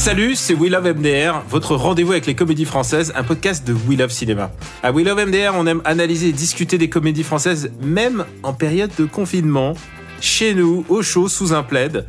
[0.00, 3.98] Salut, c'est We Love MDR, votre rendez-vous avec les comédies françaises, un podcast de We
[3.98, 4.50] Love Cinéma.
[4.82, 8.90] À We Love MDR, on aime analyser et discuter des comédies françaises, même en période
[8.98, 9.74] de confinement,
[10.22, 12.06] chez nous, au chaud, sous un plaid.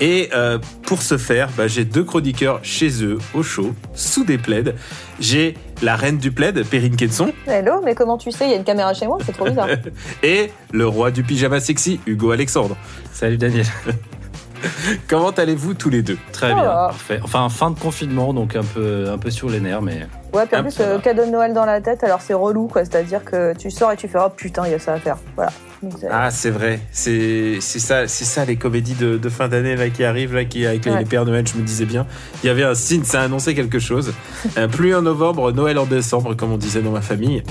[0.00, 4.38] Et euh, pour ce faire, bah, j'ai deux chroniqueurs chez eux, au chaud, sous des
[4.38, 4.74] plaids.
[5.20, 7.30] J'ai la reine du plaid, Perrine Kenson.
[7.46, 8.46] Hello, mais comment tu sais?
[8.46, 9.68] Il y a une caméra chez moi, c'est trop bizarre.
[10.22, 12.74] et le roi du pyjama sexy, Hugo Alexandre.
[13.12, 13.66] Salut Daniel.
[15.08, 16.18] Comment allez-vous tous les deux?
[16.32, 17.20] Très bien, parfait.
[17.22, 20.06] Enfin, fin de confinement, donc un peu, un peu sur les nerfs, mais.
[20.32, 22.84] Ouais, puis en plus, euh, cadeau de Noël dans la tête, alors c'est relou, quoi.
[22.84, 25.16] C'est-à-dire que tu sors et tu fais, oh putain, il y a ça à faire.
[25.36, 25.52] Voilà.
[26.10, 26.80] ah, c'est vrai.
[26.90, 30.66] C'est ça, c'est ça les comédies de, de fin d'année là qui arrivent là, qui
[30.66, 31.46] avec les, Pères Noël.
[31.46, 32.06] Je me disais bien,
[32.42, 34.12] il y avait un signe, ça annonçait quelque chose.
[34.58, 37.42] euh, pluie en novembre, Noël en décembre, comme on disait dans ma famille.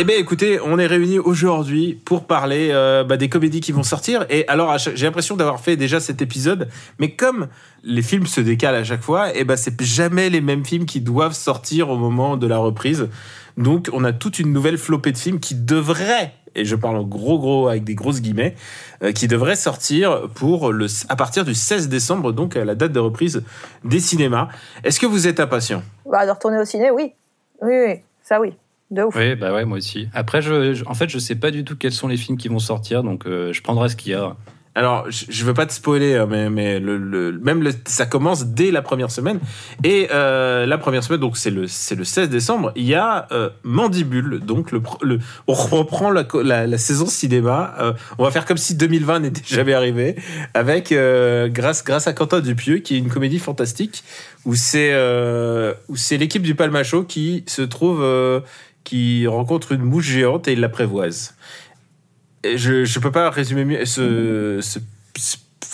[0.00, 3.82] Eh bien, écoutez, on est réunis aujourd'hui pour parler euh, bah, des comédies qui vont
[3.82, 4.26] sortir.
[4.30, 6.68] Et alors, j'ai l'impression d'avoir fait déjà cet épisode,
[7.00, 7.48] mais comme
[7.82, 11.00] les films se décalent à chaque fois, eh ben c'est jamais les mêmes films qui
[11.00, 13.08] doivent sortir au moment de la reprise.
[13.56, 17.02] Donc, on a toute une nouvelle flopée de films qui devraient, et je parle en
[17.02, 18.54] gros gros avec des grosses guillemets,
[19.02, 22.92] euh, qui devraient sortir pour le à partir du 16 décembre, donc à la date
[22.92, 23.42] de reprise
[23.82, 24.46] des cinémas.
[24.84, 25.82] Est-ce que vous êtes impatient?
[26.08, 27.14] Bah, De retourner au ciné, oui.
[27.60, 28.54] Oui, oui, ça oui.
[28.90, 29.14] De ouf.
[29.16, 30.08] Oui, bah ouais, moi aussi.
[30.14, 32.58] Après, je, en fait, je sais pas du tout quels sont les films qui vont
[32.58, 34.36] sortir, donc euh, je prendrai ce qu'il y a.
[34.74, 38.46] Alors, je veux pas te spoiler, hein, mais, mais le, le même le, ça commence
[38.46, 39.40] dès la première semaine.
[39.82, 43.26] Et euh, la première semaine, donc c'est le, c'est le 16 décembre, il y a
[43.32, 44.38] euh, Mandibule.
[44.38, 45.18] Donc, le, le,
[45.48, 47.74] on reprend la, la, la saison cinéma.
[47.80, 50.14] Euh, on va faire comme si 2020 n'était jamais arrivé.
[50.54, 54.04] Avec, euh, grâce, grâce à Quentin Dupieux, qui est une comédie fantastique,
[54.44, 58.00] où c'est, euh, où c'est l'équipe du Palmacho qui se trouve
[58.88, 61.34] qui rencontre une mouche géante et il la prévoise.
[62.42, 63.84] je ne peux pas résumer mieux.
[63.84, 64.78] Ce,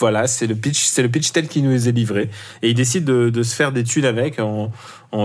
[0.00, 2.28] voilà, c'est le pitch, c'est le pitch tel qu'il nous est livré.
[2.62, 4.72] Et il décide de, se faire des thunes avec en,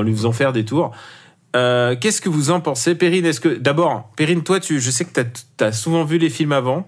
[0.04, 0.92] lui faisant faire des tours.
[1.56, 5.04] Euh, qu'est-ce que vous en pensez, Perrine Est-ce que d'abord, Perrine, toi, tu, je sais
[5.04, 5.20] que
[5.58, 6.88] tu as, souvent vu les films avant.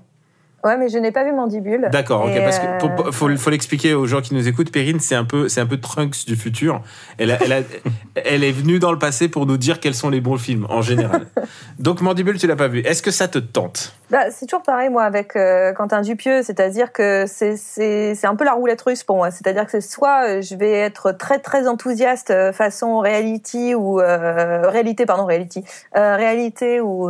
[0.64, 1.90] Ouais, mais je n'ai pas vu Mandibule.
[1.92, 4.72] D'accord, ok, parce que euh, faut, faut l'expliquer aux gens qui nous écoutent.
[4.72, 6.82] Perrine, c'est un peu, c'est un peu Trunks du futur.
[7.18, 7.66] Elle, elle,
[8.16, 10.82] elle est venue dans le passé pour nous dire quels sont les bons films en
[10.82, 11.26] général.
[11.80, 12.80] Donc Mandibule, tu l'as pas vu.
[12.80, 13.94] Est-ce que ça te tente?
[14.12, 18.44] Bah, c'est toujours pareil moi avec euh, Quentin Dupieux, c'est-à-dire que c'est c'est un peu
[18.44, 19.32] la roulette russe pour moi.
[19.32, 25.06] C'est-à-dire que c'est soit euh, je vais être très très enthousiaste façon reality ou réalité
[25.06, 25.64] pardon reality
[25.94, 27.10] réalité ou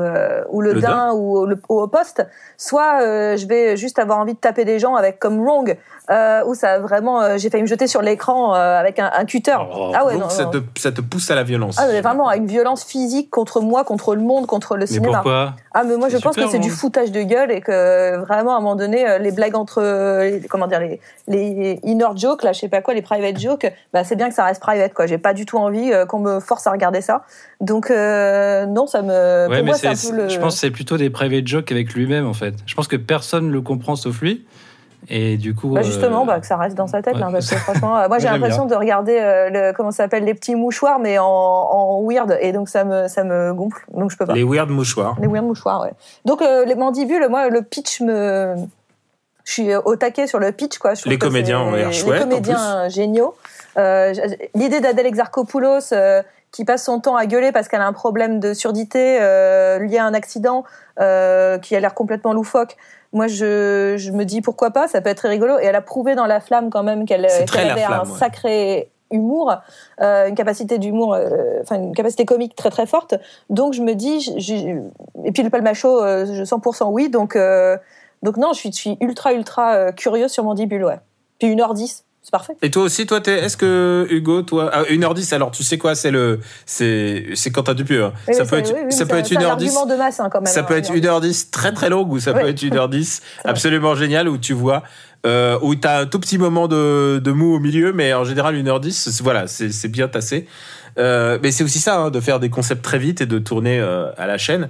[0.49, 2.25] ou le, dain ou, le, au poste,
[2.57, 5.75] soit je vais juste avoir envie de taper des gens avec comme Wrong,
[6.11, 9.23] euh, où ça vraiment, euh, j'ai failli me jeter sur l'écran euh, avec un, un
[9.23, 9.55] cutter.
[9.73, 11.77] Oh, ah ouais, donc ça, Te, ça, te, pousse à la violence.
[11.79, 15.07] Ah, mais vraiment, à une violence physique contre moi, contre le monde, contre le cinéma.
[15.07, 18.17] Mais pourquoi Ah, mais moi je pense que c'est du foutage de gueule et que
[18.17, 19.81] vraiment, à un moment donné, les blagues entre,
[20.49, 24.03] comment dire, les, les inner jokes, là, je sais pas quoi, les private jokes, bah,
[24.03, 25.05] c'est bien que ça reste private, quoi.
[25.05, 27.23] J'ai pas du tout envie qu'on me force à regarder ça.
[27.61, 29.47] Donc, non, ça me.
[29.47, 32.55] Ouais, mais c'est, je pense que c'est plutôt des private jokes avec lui-même, en fait.
[32.65, 34.45] Je pense que personne le comprend sauf lui.
[35.09, 35.69] Et du coup.
[35.69, 38.19] Bah justement, euh, bah, que ça reste dans sa tête, parce que franchement, euh, moi
[38.19, 42.01] j'ai l'impression de regarder euh, le, comment ça s'appelle les petits mouchoirs, mais en, en,
[42.03, 44.33] weird, et donc ça me ça me gonfle, donc je peux pas.
[44.33, 45.15] Les weird mouchoirs.
[45.19, 45.93] Les weird mouchoirs, ouais.
[46.25, 48.55] Donc les mandibules, moi le pitch me,
[49.43, 50.93] je suis au taquet sur le pitch, quoi.
[50.93, 52.23] Je les comédiens ont l'air chouettes.
[52.23, 53.35] Les comédiens géniaux.
[53.75, 55.93] L'idée d'Adèle Exarchopoulos
[56.51, 59.15] qui passe son temps à gueuler parce qu'elle a un problème de surdité
[59.79, 60.63] lié à un accident
[60.97, 62.77] qui a l'air complètement loufoque
[63.13, 65.59] moi je, je, me dis pourquoi pas, ça peut être très rigolo.
[65.59, 69.53] Et elle a prouvé dans La Flamme quand même qu'elle avait un sacré humour,
[70.01, 73.15] euh, une capacité d'humour, euh, enfin une capacité comique très très forte.
[73.49, 74.33] Donc je me dis,
[75.25, 77.09] et puis le palmacho, euh, je 100% oui.
[77.09, 77.77] Donc euh,
[78.23, 80.99] donc non, je suis, je suis ultra ultra curieuse sur Mandibule, ouais.
[81.39, 82.53] Puis 1h10, c'est parfait.
[82.61, 86.11] Et toi aussi, toi, est-ce que Hugo, toi, ah, 1h10, alors tu sais quoi, c'est
[86.11, 88.05] le, c'est, c'est Quentin Dupieux.
[88.05, 88.13] Hein.
[88.31, 89.89] ça, peut être, ça, peut être 1h10.
[89.89, 90.53] de masse, hein, quand même.
[90.53, 94.37] Ça peut être 1h10 très très longue ou ça peut être 1h10 absolument génial où
[94.37, 94.83] tu vois,
[95.25, 98.55] euh, où t'as un tout petit moment de, de mou au milieu, mais en général
[98.55, 100.47] 1h10, voilà, c'est, c'est bien tassé.
[100.99, 103.79] Euh, mais c'est aussi ça, hein, de faire des concepts très vite et de tourner
[103.79, 104.69] euh, à la chaîne.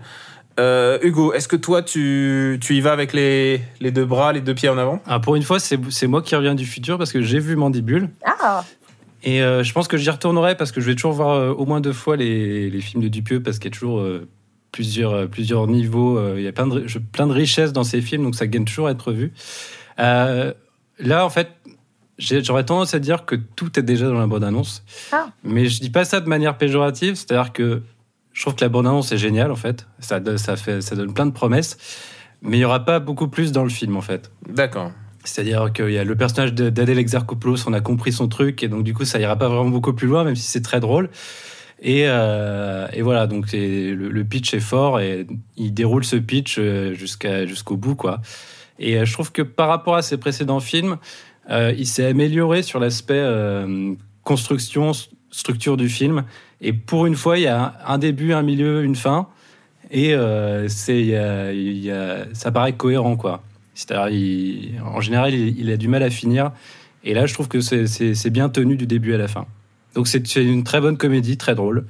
[0.61, 4.41] Euh, Hugo, est-ce que toi, tu, tu y vas avec les, les deux bras, les
[4.41, 5.01] deux pieds en avant?
[5.07, 7.55] Ah, pour une fois, c'est c'est moi qui reviens du futur parce que j'ai vu
[7.55, 8.09] Mandibule.
[8.23, 8.63] Ah,
[9.23, 11.65] Et euh, je pense que j'y retournerai parce que je vais toujours voir euh, au
[11.65, 14.27] moins deux fois les, les films de Dupieux parce qu'il y a toujours euh,
[14.71, 16.17] plusieurs, euh, plusieurs niveaux.
[16.17, 18.45] euh, il y a plein de, je- plein de richesses dans ces films, donc ça
[18.45, 19.31] gagne toujours à être vu.
[19.99, 20.53] Euh,
[20.99, 21.49] là, en fait,
[22.19, 24.83] j'aurais tendance à dire que tout est déjà dans la bande-annonce.
[25.11, 25.29] Ah.
[25.43, 27.81] Mais je dis pas ça de manière péjorative, c'est-à-dire que
[28.33, 29.87] je trouve que la bande-annonce est géniale, en fait.
[29.99, 31.77] Ça, ça, fait, ça donne plein de promesses.
[32.41, 34.31] Mais il n'y aura pas beaucoup plus dans le film, en fait.
[34.49, 34.91] D'accord.
[35.23, 38.83] C'est-à-dire qu'il y a le personnage d'Adèle Exarchopoulos, on a compris son truc, et donc
[38.83, 41.09] du coup, ça ira pas vraiment beaucoup plus loin, même si c'est très drôle.
[41.83, 46.55] Et, euh, et voilà, donc le, le pitch est fort, et il déroule ce pitch
[46.57, 48.21] euh, jusqu'à jusqu'au bout, quoi.
[48.79, 50.97] Et euh, je trouve que par rapport à ses précédents films,
[51.49, 53.93] euh, il s'est amélioré sur l'aspect euh,
[54.23, 54.91] construction,
[55.29, 56.25] structure du film.
[56.61, 59.27] Et pour une fois, il y a un, début, un milieu, une fin.
[59.89, 61.17] Et euh, c'est,
[62.33, 63.43] ça paraît cohérent, quoi.
[63.73, 66.51] C'est-à-dire, en général, il, a du mal à finir.
[67.03, 69.47] Et là, je trouve que c'est, bien tenu du début à la fin.
[69.95, 71.85] Donc, c'est une très bonne comédie, très drôle.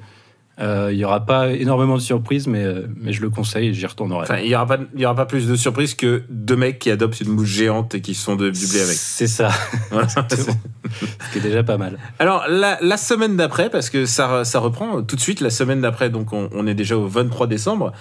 [0.62, 3.74] Euh, il n'y aura pas énormément de surprises, mais, euh, mais je le conseille et
[3.74, 4.22] j'y retournerai.
[4.22, 6.92] Enfin, il n'y aura, pas- y aura pas plus de surprise que deux mecs qui
[6.92, 8.96] adoptent une mouche géante et qui sont de dublés avec.
[8.96, 9.50] C'est ça,
[9.90, 10.08] Voilà.
[10.30, 11.98] Ce qui est déjà pas mal.
[12.20, 15.82] Alors, la, la semaine d'après, parce que ça, ça reprend tout de suite, la semaine
[15.82, 17.94] d'après, donc on, on est déjà au 23 décembre,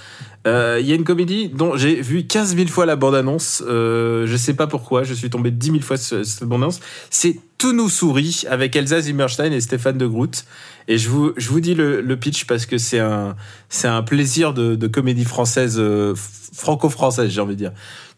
[0.47, 3.63] euh, il y a une comédie dont j'ai vu 15 000 fois la bande-annonce.
[3.67, 6.81] Euh, je sais pas pourquoi, je suis tombé 10 000 fois sur cette bande-annonce.
[7.11, 10.45] C'est Tout nous sourit avec Elsa Zimmerstein et Stéphane de Groot.
[10.89, 13.37] Et je vous, je vous dis le, le pitch parce que c'est un,
[13.69, 16.15] c'est un plaisir de, de comédie française, euh,
[16.55, 17.73] franco-française, j'ai envie de dire.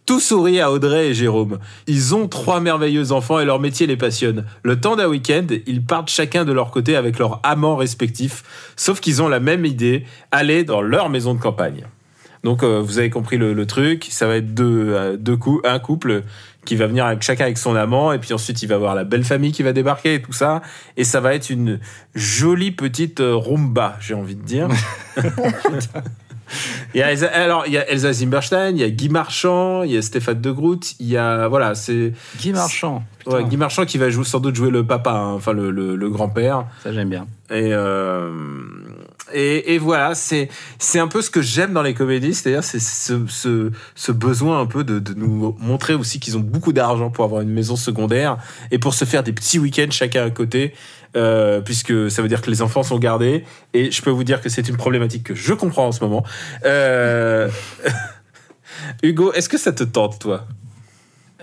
[0.07, 1.59] Tout sourit à Audrey et Jérôme.
[1.87, 4.45] Ils ont trois merveilleux enfants et leur métier les passionne.
[4.65, 8.43] Le temps d'un week-end, ils partent chacun de leur côté avec leurs amants respectifs,
[8.77, 11.87] sauf qu'ils ont la même idée, aller dans leur maison de campagne.
[12.45, 15.61] Donc euh, vous avez compris le, le truc, ça va être deux, euh, deux cou-
[15.65, 16.23] un couple
[16.65, 19.05] qui va venir avec chacun avec son amant et puis ensuite il va voir la
[19.05, 20.63] belle famille qui va débarquer et tout ça
[20.97, 21.79] et ça va être une
[22.15, 24.69] jolie petite euh, rumba, j'ai envie de dire.
[26.95, 29.85] Il y a Elsa, alors il y a Elsa Zimmerstein, il y a Guy Marchand,
[29.85, 33.03] il y a Stéphane de Groot, il y a voilà, c'est Guy Marchand.
[33.25, 35.97] Ouais, Guy Marchand qui va jouer, sans doute jouer le papa, hein, enfin le, le,
[35.97, 36.67] le grand-père.
[36.83, 37.27] Ça, j'aime bien.
[37.51, 38.31] Et, euh,
[39.35, 40.49] et, voilà, c'est
[40.79, 44.61] c'est un peu ce que j'aime dans les comédies, c'est-à-dire c'est ce, ce, ce besoin
[44.61, 47.77] un peu de, de nous montrer aussi qu'ils ont beaucoup d'argent pour avoir une maison
[47.77, 48.39] secondaire
[48.71, 50.75] et pour se faire des petits week-ends chacun à côté,
[51.17, 53.45] euh, puisque ça veut dire que les enfants sont gardés.
[53.75, 56.25] Et je peux vous dire que c'est une problématique que je comprends en ce moment.
[56.65, 57.49] Euh,
[59.03, 60.47] Hugo, est-ce que ça te tente, toi?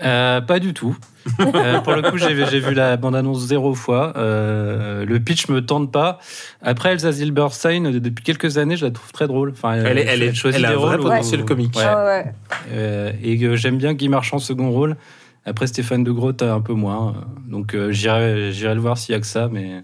[0.02, 0.96] Euh, pas du tout.
[1.40, 4.14] Euh, pour le coup, j'ai vu la bande-annonce zéro fois.
[4.16, 6.18] Euh, le pitch me tente pas.
[6.62, 9.50] Après, Elsa Zilberstein, depuis quelques années, je la trouve très drôle.
[9.50, 11.76] Enfin, Elle est- elle est- choisit elle a des un vrai rôles potentiel comique.
[11.76, 11.84] Ouais.
[11.86, 12.32] Ah ouais.
[12.72, 14.96] Euh, et euh, j'aime bien Guy Marchand second rôle.
[15.44, 17.14] Après, Stéphane de Groot un peu moins.
[17.48, 19.82] Donc, euh, j'irai le voir s'il y a que ça, mais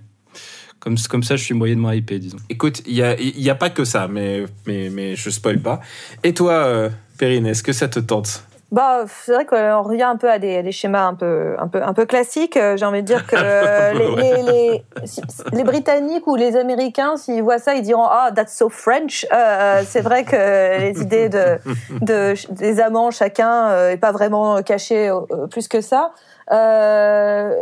[0.81, 2.39] comme, comme ça, je suis moyennement hypé, disons.
[2.49, 5.59] Écoute, il y a, il y a pas que ça, mais, mais, mais je spoil
[5.59, 5.81] pas.
[6.25, 6.89] Et toi, euh,
[7.19, 8.45] Perrine, est-ce que ça te tente?
[8.73, 11.69] Bah, c'est vrai qu'on revient un peu à des, à des schémas un peu, un
[11.69, 12.57] peu, un peu classiques.
[12.57, 15.23] Euh, J'ai envie de dire que euh, les, les, les, si-
[15.53, 19.25] les Britanniques ou les Américains, s'ils voient ça, ils diront Ah, that's so French.
[19.33, 21.59] Euh, c'est vrai que les idées de,
[22.00, 26.11] de, des amants chacun euh, est pas vraiment cachées euh, plus que ça.
[26.52, 27.55] Euh,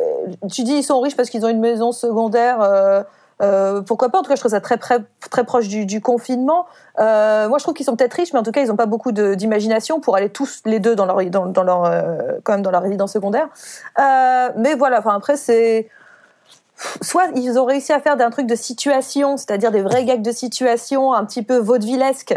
[0.53, 2.61] tu dis ils sont riches parce qu'ils ont une maison secondaire.
[2.63, 3.03] Euh,
[3.43, 4.19] euh, pourquoi pas?
[4.19, 4.99] En tout cas, je trouve ça très, très,
[5.31, 6.67] très proche du, confinement.
[6.99, 8.87] Euh, moi, je trouve qu'ils sont peut-être riches, mais en tout cas, ils n'ont pas
[8.87, 12.71] beaucoup d'imagination pour aller tous les deux dans leur, dans, leur, euh, quand même dans
[12.71, 13.49] leur résidence secondaire.
[13.99, 14.99] Mais voilà.
[14.99, 15.89] Enfin, après, c'est
[17.03, 20.33] soit ils ont réussi à faire d'un truc de situation, c'est-à-dire des vrais gags de
[20.33, 22.35] situation, un petit peu vaudevillesque.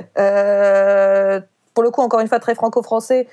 [1.73, 3.27] Pour le coup, encore une fois, très franco-français.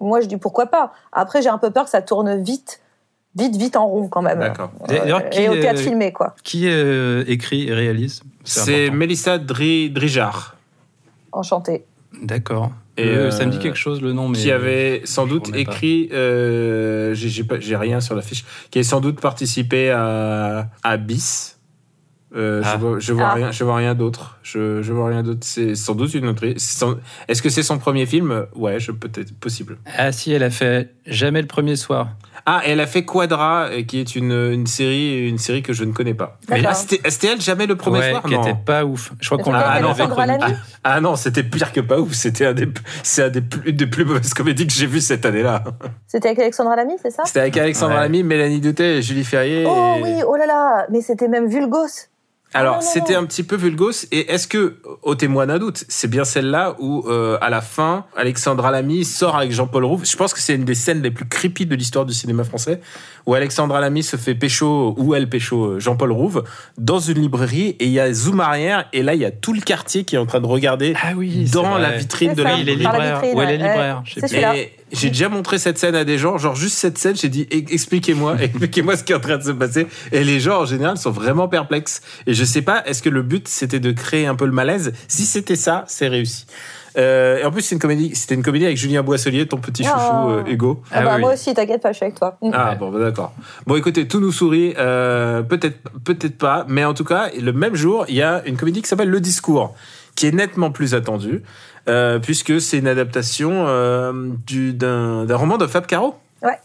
[0.00, 0.92] Moi, je dis pourquoi pas.
[1.12, 2.80] Après, j'ai un peu peur que ça tourne vite,
[3.36, 4.38] vite, vite en rond quand même.
[4.40, 4.72] D'accord.
[5.30, 6.34] Qui et au est- théâtre filmé, quoi.
[6.42, 8.22] Qui euh, écrit et réalise?
[8.44, 8.90] C'est.
[8.90, 10.56] Mélissa Dri- Drijard,
[11.32, 11.84] Enchanté.
[12.22, 12.72] D'accord.
[12.96, 15.54] Et, Euh, ça me dit euh, quelque chose le nom, mais qui avait sans doute
[15.54, 19.90] écrit, euh, j'ai- j'ai pas- j'ai rien sur la fiche, qui avait sans doute participé
[19.90, 21.56] à, à Bis.
[22.36, 22.74] Euh, Ah.
[22.74, 23.34] Je vois, je vois Ah.
[23.34, 24.38] rien, je vois rien d'autre.
[24.42, 25.40] Je, je vois rien d'autre.
[25.42, 26.44] C'est sans doute une autre.
[26.44, 28.46] Est-ce que c'est son premier film?
[28.54, 29.78] Ouais, je peut-être possible.
[29.96, 32.08] Ah si, elle a fait Jamais le premier soir.
[32.46, 35.72] Ah, et elle a fait Quadra, euh, qui est une, une série, une série que
[35.72, 36.38] je ne connais pas.
[36.48, 38.42] Mais ah, c'était elle jamais le premier ouais, soir qui non.
[38.42, 39.12] était pas ouf.
[39.20, 40.54] Je crois qu'on l'a ah, Lamy
[40.84, 42.12] Ah non, c'était pire que pas ouf.
[42.12, 42.68] C'était un des,
[43.02, 45.64] c'est un des plus, des plus mauvaises comédies que j'ai vues cette année-là.
[46.06, 47.24] C'était avec Alexandra Lamy, c'est ça?
[47.24, 48.02] C'était avec Alexandra Ouais.
[48.02, 49.64] Lamy, Mélanie Doutet et Julie Ferrier.
[49.66, 52.09] Oh et- oui, oh là là, mais c'était même Vulgos.
[52.52, 54.06] Alors, non, non, c'était un petit peu vulgos.
[54.10, 58.06] Et est-ce que, au témoin d'un doute, c'est bien celle-là où, euh, à la fin,
[58.16, 60.04] Alexandra Lamy sort avec Jean-Paul Rouve.
[60.04, 62.80] Je pense que c'est une des scènes les plus creepy de l'histoire du cinéma français,
[63.26, 66.42] où Alexandra Lamy se fait pécho, ou elle pécho euh, Jean-Paul Rouve,
[66.76, 69.52] dans une librairie, et il y a zoom arrière, et là, il y a tout
[69.52, 72.54] le quartier qui est en train de regarder Ah oui, dans la vitrine de la
[72.58, 73.20] Il est libraire.
[73.20, 73.68] vitrine, Ou elle est ouais.
[73.68, 74.02] libraire.
[74.04, 74.58] je sais plus.
[74.58, 77.46] Et j'ai déjà montré cette scène à des gens, genre juste cette scène, j'ai dit
[77.50, 79.86] expliquez-moi, expliquez-moi ce qui est en train de se passer.
[80.12, 82.02] Et les gens en général sont vraiment perplexes.
[82.26, 84.92] Et je sais pas, est-ce que le but c'était de créer un peu le malaise?
[85.08, 86.46] Si c'était ça, c'est réussi.
[86.98, 89.84] Euh, et en plus, c'est une comédie, c'était une comédie avec Julien Boisselier, ton petit
[89.86, 89.90] Oh.
[89.92, 90.82] chouchou euh, Hugo.
[90.90, 91.20] Ah Ah bah, oui.
[91.20, 92.36] Moi aussi, t'inquiète pas, je suis avec toi.
[92.52, 92.76] Ah Ouais.
[92.76, 93.32] bon, bah, d'accord.
[93.64, 97.76] Bon, écoutez, tout nous sourit, euh, peut-être, peut-être pas, mais en tout cas, le même
[97.76, 99.72] jour, il y a une comédie qui s'appelle Le Discours,
[100.16, 101.42] qui est nettement plus attendue,
[101.88, 104.12] euh, puisque c'est une adaptation euh,
[104.46, 106.14] du- d'un roman de Fab Caro.
[106.42, 106.58] Ouais.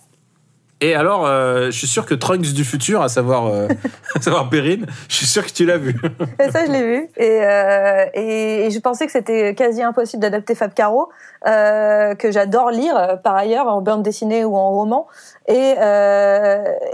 [0.82, 3.68] Et alors, euh, je suis sûr que Trunks du futur, à savoir, euh,
[4.16, 5.96] à savoir Perrine, je suis sûr que tu l'as vu.
[6.38, 7.08] Et ça, je l'ai vu.
[7.16, 11.10] Et, euh, et, et je pensais que c'était quasi impossible d'adapter Fab Caro,
[11.46, 15.08] que j'adore lire par ailleurs en bande dessinée ou en roman.
[15.48, 15.76] Et,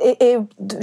[0.03, 0.37] et, et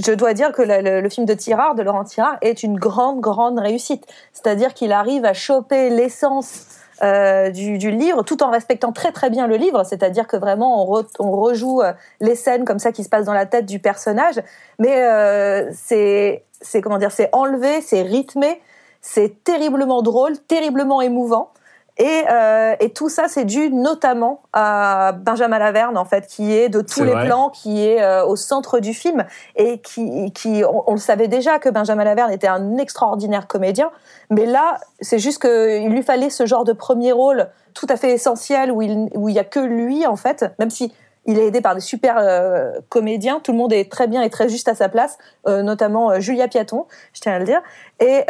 [0.04, 2.78] je dois dire que le, le- le film de Tirard, de Laurent Tirard, est une
[2.78, 4.04] grande, grande réussite.
[4.32, 6.64] C'est-à-dire qu'il arrive à choper l'essence
[7.02, 10.82] euh, du, du livre, tout en respectant très très bien le livre, c'est-à-dire que vraiment
[10.82, 13.66] on, re- on rejoue euh, les scènes comme ça qui se passent dans la tête
[13.66, 14.40] du personnage,
[14.78, 18.60] mais euh, c'est c'est comment dire, c'est enlevé, c'est rythmé,
[19.00, 21.50] c'est terriblement drôle, terriblement émouvant.
[21.98, 26.68] Et, euh, et tout ça, c'est dû notamment à Benjamin Laverne, en fait, qui est
[26.68, 27.26] de tous les vrai.
[27.26, 29.24] plans, qui est euh, au centre du film,
[29.56, 33.90] et qui, qui on, on le savait déjà que Benjamin Laverne était un extraordinaire comédien,
[34.30, 38.12] mais là, c'est juste qu'il lui fallait ce genre de premier rôle tout à fait
[38.12, 40.92] essentiel où il où il y a que lui, en fait, même si
[41.28, 44.30] il est aidé par des super euh, comédiens, tout le monde est très bien et
[44.30, 47.60] très juste à sa place, euh, notamment euh, Julia Piaton, je tiens à le dire.
[48.00, 48.22] Et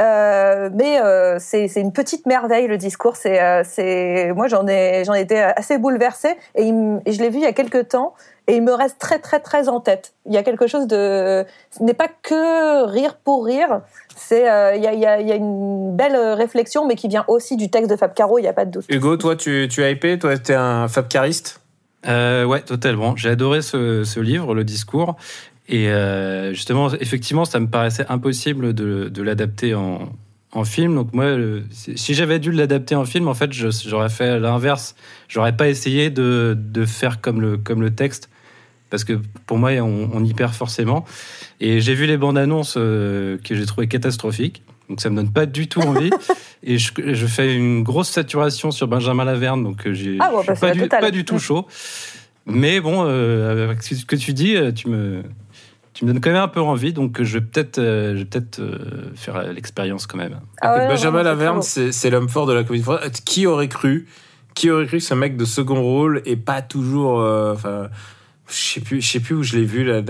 [0.73, 0.99] mais
[1.39, 3.17] c'est une petite merveille le discours.
[3.17, 7.47] C'est moi j'en ai j'en ai été assez bouleversée et, je l'ai vu il y
[7.47, 8.15] a quelques temps
[8.47, 10.15] et il me reste très très très en tête.
[10.25, 13.83] Il y a quelque chose de ce n'est pas que rire pour rire.
[14.17, 17.71] C'est euh, il il il y a une belle réflexion mais qui vient aussi du
[17.71, 18.39] texte de Fab Caro.
[18.39, 18.87] Il y a pas de doute.
[18.89, 21.61] Hugo, toi, tu, tu as hypé, toi, t'es un Fab Cariste?
[22.07, 23.17] Euh, ouais, totalement.
[23.17, 25.17] J'ai adoré ce, ce livre, le discours.
[25.69, 30.13] Et euh, justement, effectivement, ça me paraissait impossible de, de l'adapter en,
[30.53, 30.95] en film.
[30.95, 31.37] Donc moi,
[31.71, 34.95] si j'avais dû l'adapter en film, en fait, j'aurais fait l'inverse.
[35.29, 38.31] J'aurais pas essayé de, de faire comme le, comme le texte.
[38.91, 41.05] Parce que pour moi, on, on y perd forcément.
[41.61, 44.63] Et j'ai vu les bandes annonces euh, que j'ai trouvées catastrophiques.
[44.89, 46.11] Donc ça me donne pas du tout envie.
[46.63, 49.63] Et je, je fais une grosse saturation sur Benjamin Laverne.
[49.63, 51.01] Donc euh, j'ai Ah bon, bah, pas, du, totale.
[51.01, 51.67] pas du tout chaud.
[52.47, 55.23] Mais bon, euh, avec ce que tu dis, euh, tu me,
[55.93, 56.93] tu me donnes quand même un peu envie.
[56.93, 58.25] Donc je vais peut-être euh,
[58.59, 58.79] euh,
[59.15, 60.41] faire l'expérience quand même.
[60.63, 63.11] Ah ouais, Benjamin Laverne, c'est l'homme fort de la comédie française.
[63.25, 64.07] Qui aurait cru
[64.55, 67.21] Qui aurait cru que ce mec de second rôle est pas toujours.
[67.21, 67.55] euh,
[68.51, 69.85] je sais plus, je sais plus où je l'ai vu.
[69.85, 70.01] La,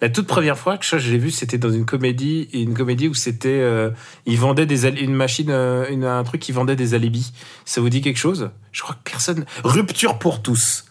[0.00, 3.14] la, toute première fois que je, l'ai vu, c'était dans une comédie, une comédie où
[3.14, 3.90] c'était, euh,
[4.26, 7.32] il vendait des une machine, euh, un truc qui vendait des alibis.
[7.64, 8.50] Ça vous dit quelque chose?
[8.72, 9.44] Je crois que personne.
[9.64, 10.84] Rupture pour tous.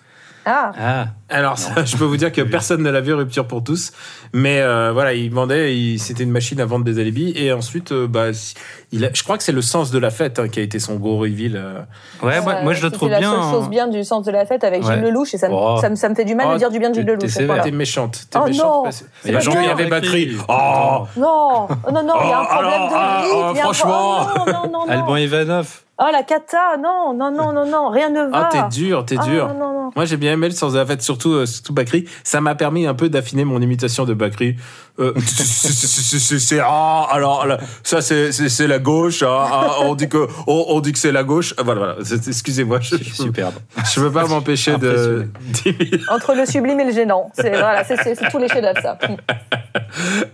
[0.49, 3.61] Ah, Ah, Alors, ça, je peux vous dire que personne ne l'a vu, Rupture pour
[3.63, 3.91] tous.
[4.33, 7.33] Mais euh, voilà, il vendait, il- c'était une machine à vendre des alibis.
[7.35, 8.53] Et ensuite, euh, bah, si-
[8.93, 10.79] il a- je crois que c'est le sens de la fête hein, qui a été
[10.79, 11.57] son gros reveal.
[11.57, 11.81] euh.
[12.25, 13.31] ouais, moi, moi je le c'était trouve la bien.
[13.31, 13.51] seule hein.
[13.51, 14.93] chose bien du sens de la fête avec Ouais.
[14.93, 15.77] Gilles Lelouch et ça, me- Oh.
[15.81, 17.41] ça, me, ça me fait du mal Oh, de dire du bien de Gilles Lelouch.
[17.45, 17.63] voilà.
[17.63, 18.21] T'es méchante.
[18.29, 18.65] T'es Oh méchante.
[18.65, 19.89] non, parce- c'est Il y a pas bien.
[19.89, 20.37] Batterie.
[20.47, 24.17] Oh Non, non, non, il y a un Oh, problème alors, de ah, ah, franchement.
[24.21, 25.15] Oh, non, non, non, Alban.
[25.17, 25.81] Ivanov.
[25.99, 28.49] Oh, la cata, non, non, non, non, non, rien ne va.
[28.53, 29.47] Ah, t'es dur, t'es Ah, dur.
[29.47, 32.05] non, non, Moi, j'ai bien aimé le sens de la fête, surtout, euh, surtout Bakri.
[32.23, 34.55] Ça m'a permis un peu d'affiner mon imitation de Bakri.
[34.99, 39.23] Euh, c'est- ah, alors, là, ça, c'est la gauche.
[39.23, 41.53] ah, ah, on dit que, on, on dit que c'est la gauche.
[41.57, 42.21] Ah, Voilà, voilà.
[42.27, 43.55] Excusez-moi, je, je, Superbe.
[43.93, 45.27] je peux pas m'empêcher de.
[46.09, 47.29] Entre le sublime et le gênant.
[47.33, 47.97] C'est voilà, c'est-
[48.31, 48.97] tous les chefs-d'œuvre, ça.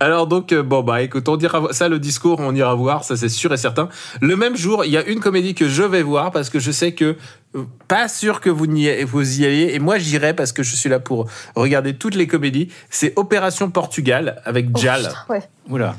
[0.00, 3.16] Alors donc euh, bon bah écoute on dira ça le discours on ira voir ça
[3.16, 3.88] c'est sûr et certain.
[4.20, 6.70] Le même jour il y a une comédie que je vais voir parce que je
[6.70, 7.16] sais que
[7.88, 10.88] pas sûr que vous n'y vous y alliez et moi j'irai parce que je suis
[10.88, 12.68] là pour regarder toutes les comédies.
[12.90, 15.02] C'est Opération Portugal avec Oh, Jal.
[15.02, 15.42] putain, ouais.
[15.70, 15.96] Oula.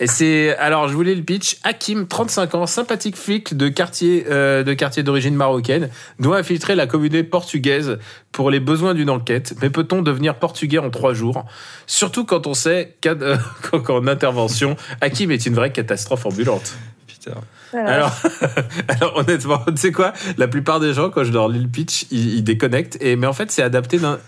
[0.00, 1.58] Et c'est alors je voulais le pitch.
[1.64, 5.88] Hakim, 35 ans, sympathique flic de quartier euh, de quartier d'origine marocaine,
[6.20, 7.98] doit infiltrer la communauté portugaise
[8.30, 9.54] pour les besoins d'une enquête.
[9.60, 11.44] Mais peut-on devenir portugais en trois jours?
[11.88, 13.36] Surtout quand on sait qu'en euh,
[13.84, 16.76] qu'en intervention, Hakim est une vraie catastrophe ambulante.
[17.08, 17.32] putain.
[17.72, 17.92] Voilà.
[17.94, 18.12] Alors,
[18.88, 20.12] alors honnêtement, tu sais quoi?
[20.38, 22.96] La plupart des gens, quand je leur lis le pitch, ils, ils déconnectent.
[23.02, 24.18] Et, mais en fait, c'est adapté d'un.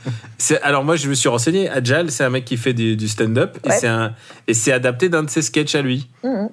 [0.63, 1.69] Alors, moi, je me suis renseigné.
[1.69, 3.57] Adjal, c'est un mec qui fait du, du stand-up.
[3.65, 3.77] Et Ouais.
[3.79, 4.15] c'est un-
[4.47, 6.09] Et c'est adapté d'un de ses sketchs à lui.
[6.25, 6.49] Mhm.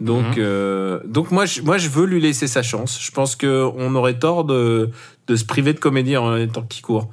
[0.00, 0.34] Donc, Mhm.
[0.38, 2.98] euh, donc moi, je, moi, je veux lui laisser sa chance.
[3.02, 4.90] Je pense qu'on aurait tort de,
[5.26, 7.10] de se priver de comédie en temps qu'il court.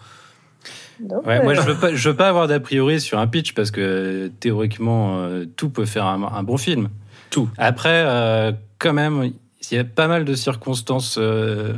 [1.01, 3.27] Donc, Ouais, moi, euh, je veux pas, je veux pas avoir d'a priori sur un
[3.27, 6.87] pitch parce que théoriquement, euh, tout peut faire un, un bon film.
[7.29, 7.49] Tout.
[7.57, 9.31] Après, euh, quand même,
[9.71, 11.73] il y a pas mal de circonstances euh,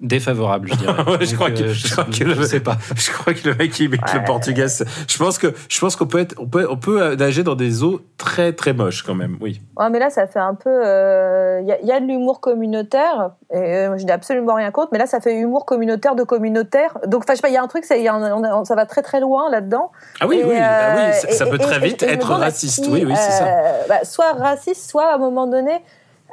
[0.00, 0.92] défavorables, je dirais.
[1.06, 2.76] Ouais, je crois que- euh, je crois que je le- sais pas.
[2.96, 4.66] Je crois que le mec qui imite le portugais,
[5.08, 7.82] je pense que je pense qu'on peut être, on peut, on peut nager dans des
[7.82, 9.36] eaux très très moches quand même.
[9.40, 9.60] Oui.
[9.78, 10.68] Ouais, mais là, ça fait un peu.
[10.70, 14.54] euh, Il y, a- il y a de l'humour communautaire, et euh, je n'ai absolument
[14.54, 16.98] rien contre, mais là, ça fait humour communautaire de communautaire.
[17.06, 18.86] Donc, enfin, je sais pas, il y a un truc, y a un- ça va
[18.86, 19.92] très très loin là-dedans.
[20.20, 22.84] Ah oui, Et, oui, ah oui, euh, ça, peut et- très vite je être raciste.
[22.84, 23.46] qui, Oui, oui, c'est ça.
[23.46, 25.82] euh, bah, soit raciste, soit à un moment donné,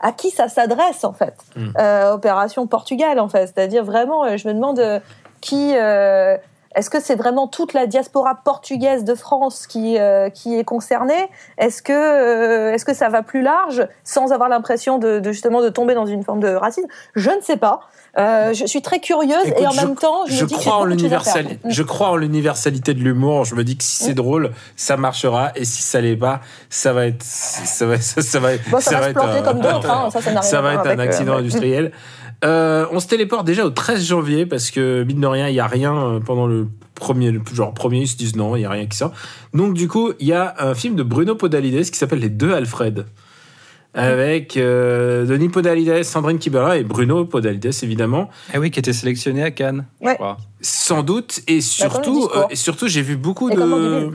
[0.02, 1.70] à qui ça s'adresse en fait Mm.
[1.80, 3.48] Euh, Opération Portugal, en fait.
[3.48, 5.00] C'est-à-dire vraiment, euh, je me demande euh,
[5.42, 5.74] qui.
[5.76, 6.38] euh,
[6.76, 11.30] est-ce que c'est vraiment toute la diaspora portugaise de France qui, euh, qui est concernée?
[11.58, 15.62] Est-ce que, euh, est-ce que ça va plus large sans avoir l'impression de, de justement
[15.62, 17.82] de tomber dans une forme de racisme Je ne sais pas.
[18.18, 20.56] Euh, je suis très curieuse Écoute, et en je- même temps, je, Je me dis
[20.56, 21.60] que crois en l'universalité.
[21.64, 23.46] Je crois en l'universalité de l'humour.
[23.46, 24.16] Je me dis que si c'est Mm.
[24.16, 28.40] drôle, ça marchera, et si ça l'est pas, ça va être, ça va, ça, ça
[28.40, 30.88] va, Bon, ça, va se être planter un- comme d'autres, hein, ça, ça va être
[30.88, 31.92] un accident industriel.
[32.44, 35.60] Euh, on se téléporte déjà au 13 janvier parce que mine de rien, il y
[35.60, 38.70] a rien euh, pendant le premier, genre premier, ils se disent non, il y a
[38.70, 39.12] rien qui sort.
[39.54, 42.54] Donc du coup, il y a un film de Bruno Podalides qui s'appelle Les Deux
[42.54, 43.06] Alfred.
[43.94, 48.30] Avec euh, Denis Podalides, Sandrine Kiberin et Bruno Podalides évidemment.
[48.54, 50.12] Ah oui, qui était sélectionné à Cannes, Ouais.
[50.12, 50.38] je crois.
[50.62, 54.12] Sans doute et le surtout, euh, et surtout j'ai vu beaucoup Et de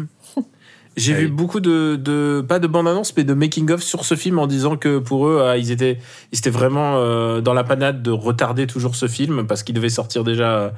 [0.96, 4.04] j'ai Ah vu beaucoup de, de pas de bande annonce mais de making of sur
[4.04, 5.98] ce film en disant que pour eux euh, ils étaient
[6.32, 9.90] ils étaient vraiment euh, dans la panade de retarder toujours ce film parce qu'il devait
[9.90, 10.72] sortir déjà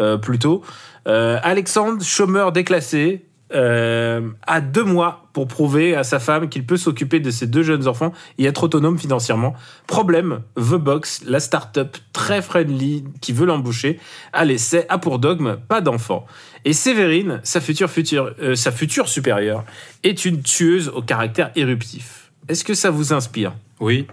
[0.00, 0.62] euh, plus tôt.
[1.08, 6.76] Euh, Alexandre, chômeur déclassé, euh, a deux mois pour prouver à sa femme qu'il peut
[6.76, 9.54] s'occuper de ses deux jeunes enfants et être autonome financièrement.
[9.86, 13.98] Problème, The Box, la start-up très friendly qui veut l'embaucher,
[14.32, 16.26] a l'essai, a pour dogme pas d'enfant.
[16.64, 19.64] Et Séverine, sa future, future, euh, sa future supérieure,
[20.02, 22.30] est une tueuse au caractère éruptif.
[22.48, 23.54] Est-ce que ça vous inspire?
[23.80, 24.06] Oui.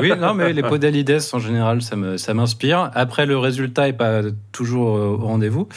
[0.00, 2.90] oui, non, mais les podalides, en général, ça me- ça m'inspire.
[2.94, 5.68] Après, le résultat est pas toujours euh, au rendez-vous.